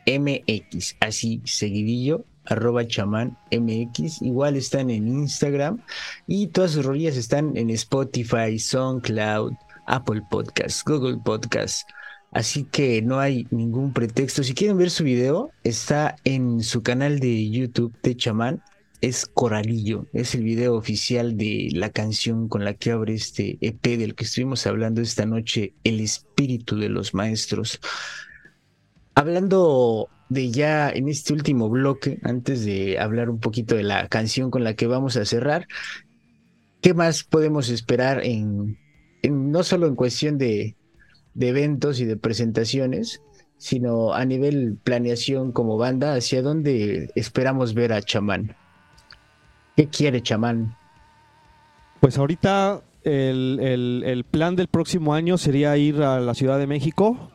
MX, 0.06 0.96
así 1.00 1.40
seguidillo. 1.44 2.24
arroba 2.46 2.86
chamán 2.86 3.38
MX. 3.50 4.22
Igual 4.22 4.56
están 4.56 4.90
en 4.90 5.08
Instagram 5.08 5.80
y 6.26 6.48
todas 6.48 6.72
sus 6.72 6.84
rolillas 6.84 7.16
están 7.16 7.56
en 7.56 7.70
Spotify, 7.70 8.58
SoundCloud, 8.58 9.52
Apple 9.86 10.22
Podcasts, 10.30 10.82
Google 10.84 11.18
Podcasts. 11.24 11.86
Así 12.34 12.64
que 12.64 13.00
no 13.00 13.20
hay 13.20 13.46
ningún 13.52 13.92
pretexto. 13.92 14.42
Si 14.42 14.54
quieren 14.54 14.76
ver 14.76 14.90
su 14.90 15.04
video, 15.04 15.52
está 15.62 16.16
en 16.24 16.62
su 16.62 16.82
canal 16.82 17.20
de 17.20 17.48
YouTube 17.48 17.96
de 18.02 18.16
Chamán. 18.16 18.60
Es 19.00 19.26
Coralillo, 19.26 20.06
es 20.12 20.34
el 20.34 20.42
video 20.42 20.74
oficial 20.74 21.36
de 21.36 21.68
la 21.72 21.90
canción 21.90 22.48
con 22.48 22.64
la 22.64 22.74
que 22.74 22.90
abre 22.90 23.14
este 23.14 23.58
EP 23.60 23.98
del 23.98 24.16
que 24.16 24.24
estuvimos 24.24 24.66
hablando 24.66 25.00
esta 25.00 25.26
noche, 25.26 25.74
El 25.84 26.00
espíritu 26.00 26.76
de 26.76 26.88
los 26.88 27.14
maestros. 27.14 27.78
Hablando 29.14 30.08
de 30.28 30.50
ya 30.50 30.90
en 30.90 31.08
este 31.08 31.34
último 31.34 31.68
bloque, 31.68 32.18
antes 32.24 32.64
de 32.64 32.98
hablar 32.98 33.30
un 33.30 33.38
poquito 33.38 33.76
de 33.76 33.84
la 33.84 34.08
canción 34.08 34.50
con 34.50 34.64
la 34.64 34.74
que 34.74 34.88
vamos 34.88 35.16
a 35.16 35.24
cerrar, 35.24 35.68
¿qué 36.80 36.94
más 36.94 37.22
podemos 37.22 37.68
esperar 37.68 38.24
en, 38.24 38.76
no 39.22 39.62
solo 39.62 39.86
en 39.86 39.94
cuestión 39.94 40.38
de, 40.38 40.76
de 41.34 41.48
eventos 41.48 42.00
y 42.00 42.04
de 42.04 42.16
presentaciones, 42.16 43.22
sino 43.58 44.14
a 44.14 44.24
nivel 44.24 44.78
planeación 44.82 45.52
como 45.52 45.76
banda, 45.76 46.14
hacia 46.14 46.42
dónde 46.42 47.10
esperamos 47.14 47.74
ver 47.74 47.92
a 47.92 48.02
Chamán. 48.02 48.56
¿Qué 49.76 49.88
quiere 49.88 50.22
Chamán? 50.22 50.76
Pues 52.00 52.18
ahorita 52.18 52.82
el, 53.02 54.02
el, 54.04 54.24
plan 54.24 54.56
del 54.56 54.68
próximo 54.68 55.14
año 55.14 55.38
sería 55.38 55.76
ir 55.76 56.02
a 56.02 56.20
la 56.20 56.34
Ciudad 56.34 56.58
de 56.58 56.66
México 56.66 57.30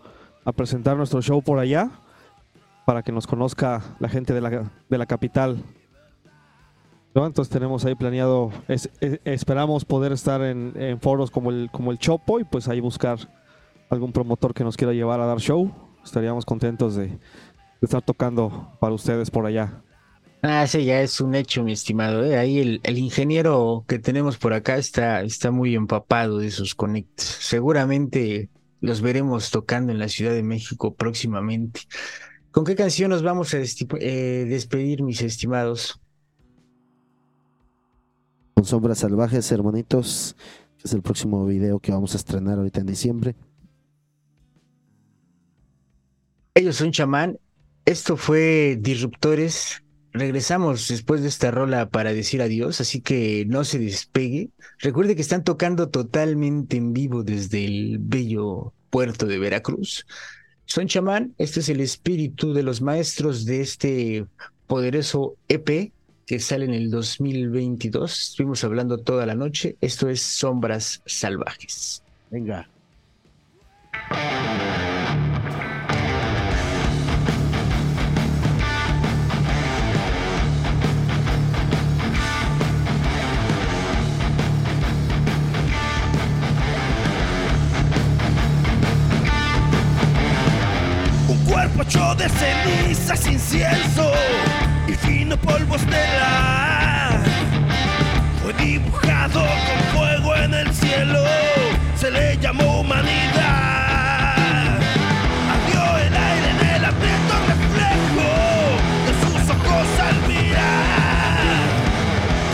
a 0.45 0.51
presentar 0.51 0.97
nuestro 0.97 1.21
show 1.21 1.41
por 1.41 1.59
allá 1.59 1.91
para 2.85 3.03
que 3.03 3.11
nos 3.11 3.27
conozca 3.27 3.83
la 3.99 4.09
gente 4.09 4.33
de 4.33 4.41
la, 4.41 4.71
de 4.89 4.97
la 4.97 5.05
capital. 5.05 5.63
Entonces 7.13 7.49
tenemos 7.49 7.83
ahí 7.85 7.95
planeado, 7.95 8.51
esperamos 9.25 9.83
poder 9.83 10.11
estar 10.11 10.41
en, 10.41 10.73
en, 10.75 10.99
foros 11.01 11.31
como 11.31 11.49
el, 11.49 11.69
como 11.71 11.91
el 11.91 11.97
Chopo 11.97 12.39
y 12.39 12.45
pues 12.45 12.67
ahí 12.67 12.79
buscar 12.79 13.19
algún 13.89 14.11
promotor 14.11 14.53
que 14.53 14.63
nos 14.63 14.77
quiera 14.77 14.93
llevar 14.93 15.19
a 15.19 15.25
dar 15.25 15.39
show, 15.39 15.71
estaríamos 16.03 16.45
contentos 16.45 16.95
de, 16.95 17.17
estar 17.81 18.01
tocando 18.01 18.71
para 18.79 18.93
ustedes 18.93 19.31
por 19.31 19.45
allá. 19.45 19.83
Ah, 20.41 20.65
sí, 20.67 20.85
ya 20.85 21.01
es 21.01 21.19
un 21.19 21.35
hecho, 21.35 21.63
mi 21.63 21.73
estimado. 21.73 22.23
¿eh? 22.23 22.37
Ahí 22.37 22.59
el, 22.59 22.79
el, 22.83 22.97
ingeniero 22.97 23.83
que 23.87 23.99
tenemos 23.99 24.37
por 24.37 24.53
acá 24.53 24.77
está, 24.77 25.21
está 25.21 25.51
muy 25.51 25.75
empapado 25.75 26.37
de 26.37 26.47
esos 26.47 26.75
conectos. 26.75 27.25
Seguramente 27.25 28.49
los 28.79 29.01
veremos 29.01 29.51
tocando 29.51 29.91
en 29.91 29.99
la 29.99 30.07
Ciudad 30.07 30.33
de 30.33 30.43
México 30.43 30.93
próximamente. 30.95 31.81
¿Con 32.51 32.63
qué 32.63 32.75
canción 32.75 33.09
nos 33.09 33.21
vamos 33.21 33.53
a 33.53 33.57
eh, 33.59 34.45
despedir, 34.47 35.03
mis 35.03 35.21
estimados? 35.21 35.99
Con 38.53 38.65
Sombras 38.65 38.99
Salvajes, 38.99 39.51
hermanitos, 39.51 40.35
que 40.77 40.87
es 40.87 40.93
el 40.93 41.01
próximo 41.01 41.45
video 41.45 41.79
que 41.79 41.91
vamos 41.91 42.13
a 42.13 42.17
estrenar 42.17 42.57
ahorita 42.57 42.79
en 42.79 42.87
diciembre. 42.87 43.35
Ellos 46.53 46.77
son 46.77 46.91
chamán. 46.91 47.37
Esto 47.85 48.17
fue 48.17 48.77
Disruptores. 48.79 49.83
Regresamos 50.11 50.87
después 50.87 51.21
de 51.21 51.27
esta 51.27 51.51
rola 51.51 51.89
para 51.89 52.13
decir 52.13 52.41
adiós, 52.41 52.81
así 52.81 53.01
que 53.01 53.45
no 53.47 53.63
se 53.63 53.77
despegue. 53.77 54.49
Recuerde 54.79 55.15
que 55.15 55.21
están 55.21 55.43
tocando 55.43 55.89
totalmente 55.89 56.77
en 56.77 56.93
vivo 56.93 57.23
desde 57.23 57.63
el 57.65 57.97
bello 57.99 58.73
puerto 58.89 59.27
de 59.27 59.37
Veracruz. 59.37 60.05
Son 60.65 60.87
chamán, 60.87 61.33
este 61.37 61.59
es 61.61 61.69
el 61.69 61.79
espíritu 61.81 62.53
de 62.53 62.63
los 62.63 62.81
maestros 62.81 63.45
de 63.45 63.61
este 63.61 64.25
poderoso 64.67 65.35
EP 65.47 65.91
que 66.25 66.39
sale 66.39 66.65
en 66.65 66.75
el 66.75 66.91
2022. 66.91 68.29
Estuvimos 68.29 68.63
hablando 68.63 68.99
toda 68.99 69.25
la 69.25 69.33
noche. 69.33 69.77
Esto 69.81 70.09
es 70.09 70.21
Sombras 70.21 71.01
Salvajes. 71.07 72.03
Venga. 72.29 72.69
Cuerpo 91.89 92.15
de 92.15 92.29
cenizas, 92.29 93.25
incienso 93.27 94.11
y 94.87 94.93
fino 94.93 95.37
polvo 95.37 95.75
estelar. 95.75 97.19
Fue 98.41 98.53
dibujado 98.53 99.41
con 99.41 99.97
fuego 99.97 100.35
en 100.35 100.53
el 100.53 100.73
cielo, 100.73 101.23
se 101.95 102.11
le 102.11 102.37
llamó 102.37 102.81
humanidad. 102.81 103.15
Adió 105.53 105.97
el 105.97 106.15
aire 106.15 106.49
en 106.51 106.75
el 106.75 106.85
aprieto 106.85 107.35
reflejo 107.47 108.29
de 109.05 109.13
sus 109.21 109.49
ojos 109.49 109.87
al 109.99 110.27
mirar, 110.27 111.69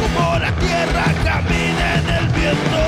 como 0.02 0.40
la 0.40 0.52
tierra 0.56 1.06
camina 1.24 1.96
en 1.96 2.10
el 2.10 2.28
viento. 2.30 2.85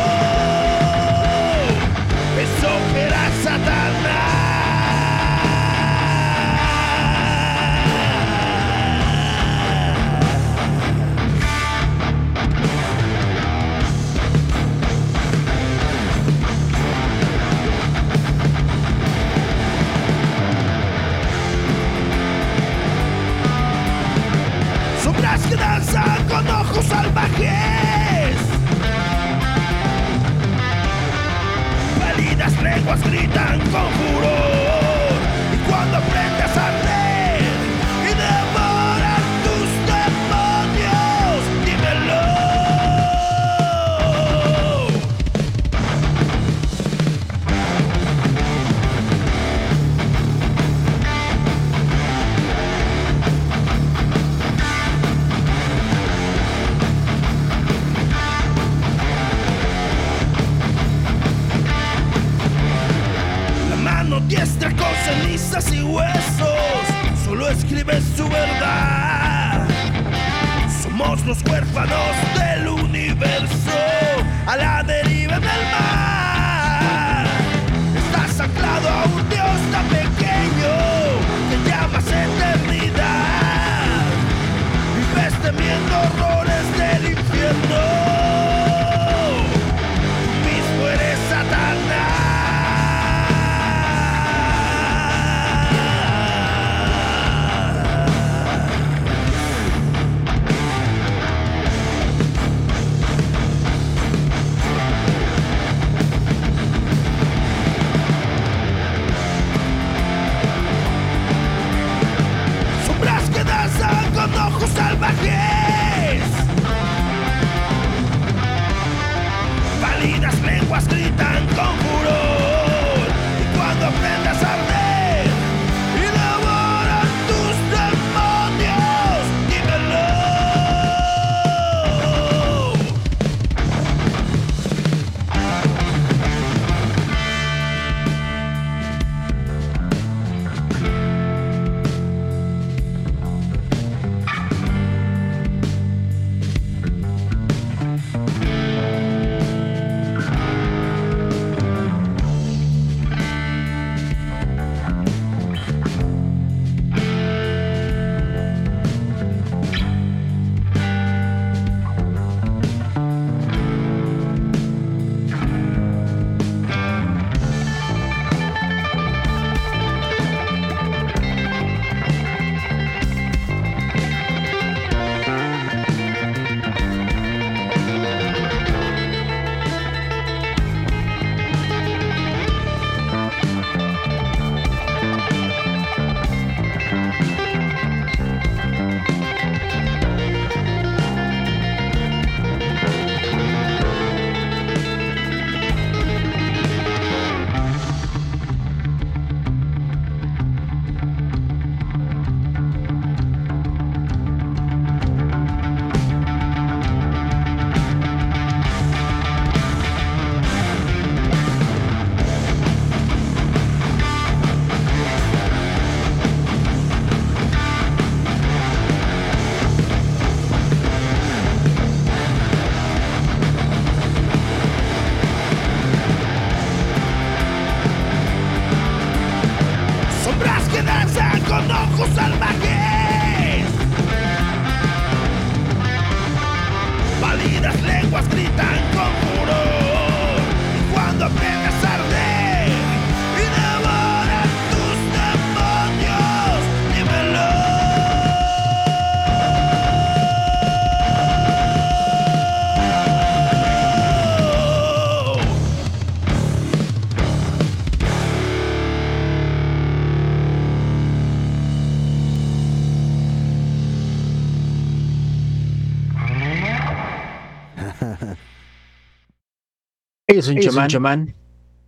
Ellos 270.28 270.45
son 270.45 270.59
chamán, 270.59 270.89
chamán, 270.89 271.36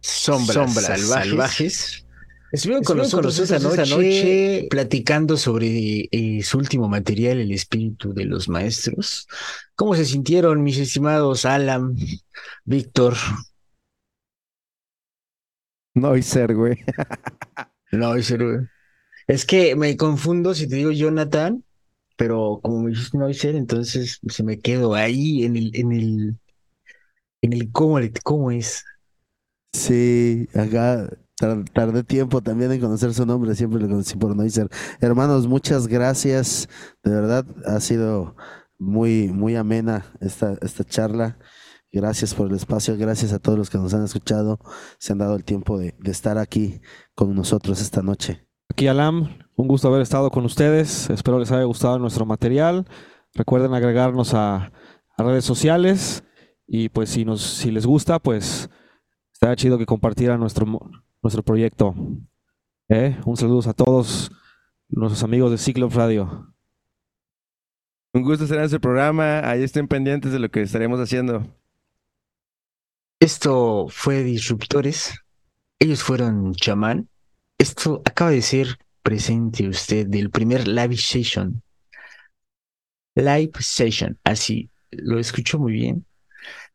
sombras, 0.01 1.01
salvajes. 1.01 2.05
Estuvieron 2.51 2.83
con 2.83 2.97
nosotros 2.97 3.37
esa 3.37 3.59
noche, 3.59 4.67
platicando 4.69 5.37
sobre 5.37 6.07
eh, 6.11 6.41
su 6.41 6.57
último 6.57 6.87
material, 6.87 7.39
El 7.39 7.51
espíritu 7.51 8.13
de 8.13 8.25
los 8.25 8.49
maestros. 8.49 9.27
¿Cómo 9.75 9.93
se 9.93 10.05
sintieron, 10.05 10.63
mis 10.63 10.77
estimados 10.77 11.45
Alan, 11.45 11.95
Víctor? 12.65 13.15
Noiser, 15.93 16.55
güey. 16.55 16.77
No, 17.91 18.13
es 18.13 18.31
Es 19.25 19.45
que 19.45 19.75
me 19.75 19.97
confundo 19.97 20.53
si 20.53 20.69
te 20.69 20.75
digo 20.75 20.91
Jonathan, 20.91 21.63
pero 22.15 22.59
como 22.61 22.83
me 22.83 22.91
dijiste 22.91 23.17
Noiser, 23.17 23.55
entonces 23.55 24.19
se 24.27 24.43
me 24.43 24.59
quedo 24.59 24.93
ahí 24.93 25.43
en 25.43 25.55
el, 25.55 25.71
en 25.73 25.91
el, 25.91 26.39
en 27.41 27.53
el 27.53 27.71
cómo, 27.71 27.99
cómo 28.23 28.51
es. 28.51 28.83
Sí, 29.73 30.47
acá 30.55 31.09
tar- 31.37 31.63
tardé 31.73 32.03
tiempo 32.03 32.41
también 32.41 32.71
en 32.71 32.81
conocer 32.81 33.13
su 33.13 33.25
nombre, 33.25 33.55
siempre 33.55 33.79
lo 33.81 33.87
conocí 33.87 34.17
por 34.17 34.35
Noiser. 34.35 34.69
Hermanos, 34.99 35.47
muchas 35.47 35.87
gracias. 35.87 36.67
De 37.03 37.11
verdad, 37.11 37.45
ha 37.65 37.79
sido 37.79 38.35
muy, 38.77 39.27
muy 39.27 39.55
amena 39.55 40.05
esta, 40.21 40.57
esta 40.61 40.83
charla. 40.83 41.37
Gracias 41.91 42.35
por 42.35 42.47
el 42.47 42.55
espacio, 42.55 42.95
gracias 42.97 43.33
a 43.33 43.39
todos 43.39 43.57
los 43.57 43.69
que 43.71 43.79
nos 43.79 43.95
han 43.95 44.03
escuchado, 44.03 44.59
se 44.99 45.11
han 45.11 45.17
dado 45.17 45.35
el 45.35 45.43
tiempo 45.43 45.79
de, 45.79 45.95
de 45.99 46.11
estar 46.11 46.37
aquí 46.37 46.81
con 47.15 47.33
nosotros 47.35 47.81
esta 47.81 48.03
noche. 48.03 48.45
Aquí 48.69 48.87
Alam, 48.87 49.39
un 49.55 49.67
gusto 49.67 49.87
haber 49.87 50.01
estado 50.03 50.29
con 50.29 50.45
ustedes. 50.45 51.09
Espero 51.09 51.39
les 51.39 51.51
haya 51.51 51.63
gustado 51.63 51.97
nuestro 51.97 52.27
material. 52.27 52.85
Recuerden 53.33 53.73
agregarnos 53.73 54.35
a, 54.35 54.71
a 55.17 55.23
redes 55.23 55.45
sociales 55.45 56.23
y 56.71 56.89
pues 56.89 57.09
si 57.09 57.25
nos 57.25 57.41
si 57.41 57.71
les 57.71 57.85
gusta, 57.85 58.19
pues 58.19 58.69
estaría 59.33 59.55
chido 59.55 59.77
que 59.79 59.87
compartieran 59.87 60.39
nuestro 60.39 60.65
nuestro 61.21 61.43
proyecto. 61.43 61.95
¿Eh? 62.89 63.19
Un 63.25 63.35
saludo 63.35 63.67
a 63.69 63.73
todos 63.73 64.31
nuestros 64.87 65.23
amigos 65.23 65.51
de 65.51 65.57
Ciclo 65.57 65.89
Radio. 65.89 66.53
Un 68.13 68.23
gusto 68.23 68.43
estar 68.43 68.59
en 68.59 68.65
este 68.65 68.79
programa. 68.79 69.39
Ahí 69.49 69.63
estén 69.63 69.87
pendientes 69.87 70.31
de 70.31 70.39
lo 70.39 70.49
que 70.49 70.61
estaremos 70.61 70.99
haciendo. 70.99 71.45
Esto 73.19 73.87
fue 73.89 74.23
Disruptores. 74.23 75.19
Ellos 75.79 76.03
fueron 76.03 76.53
chamán. 76.53 77.09
Esto 77.57 78.01
acaba 78.05 78.29
de 78.31 78.41
ser 78.41 78.77
presente 79.01 79.67
usted 79.67 80.05
del 80.07 80.29
primer 80.29 80.67
live 80.67 80.97
session. 80.97 81.63
Live 83.15 83.53
session, 83.59 84.17
así 84.23 84.69
lo 84.91 85.19
escuchó 85.19 85.59
muy 85.59 85.73
bien. 85.73 86.05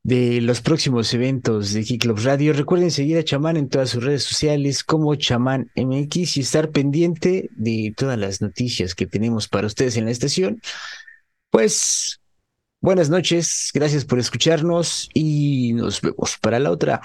De 0.05 0.43
los 0.43 0.61
próximos 0.61 1.15
eventos 1.15 1.73
de 1.73 1.83
Club 1.99 2.21
Radio. 2.23 2.53
Recuerden 2.53 2.91
seguir 2.91 3.17
a 3.17 3.25
Chamán 3.25 3.57
en 3.57 3.71
todas 3.71 3.89
sus 3.89 4.05
redes 4.05 4.23
sociales 4.23 4.85
como 4.85 5.15
Chamán 5.15 5.71
MX 5.75 6.37
y 6.37 6.41
estar 6.41 6.71
pendiente 6.71 7.49
de 7.57 7.95
todas 7.97 8.19
las 8.19 8.43
noticias 8.43 8.95
que 8.95 9.07
tenemos 9.07 9.49
para 9.49 9.67
ustedes 9.67 9.97
en 9.97 10.05
la 10.05 10.11
estación. 10.11 10.61
Pues 11.49 12.21
buenas 12.83 13.09
noches, 13.09 13.71
gracias 13.73 14.05
por 14.05 14.19
escucharnos 14.19 15.09
y 15.15 15.73
nos 15.73 16.03
vemos 16.03 16.37
para 16.39 16.59
la 16.59 16.71
otra. 16.71 17.01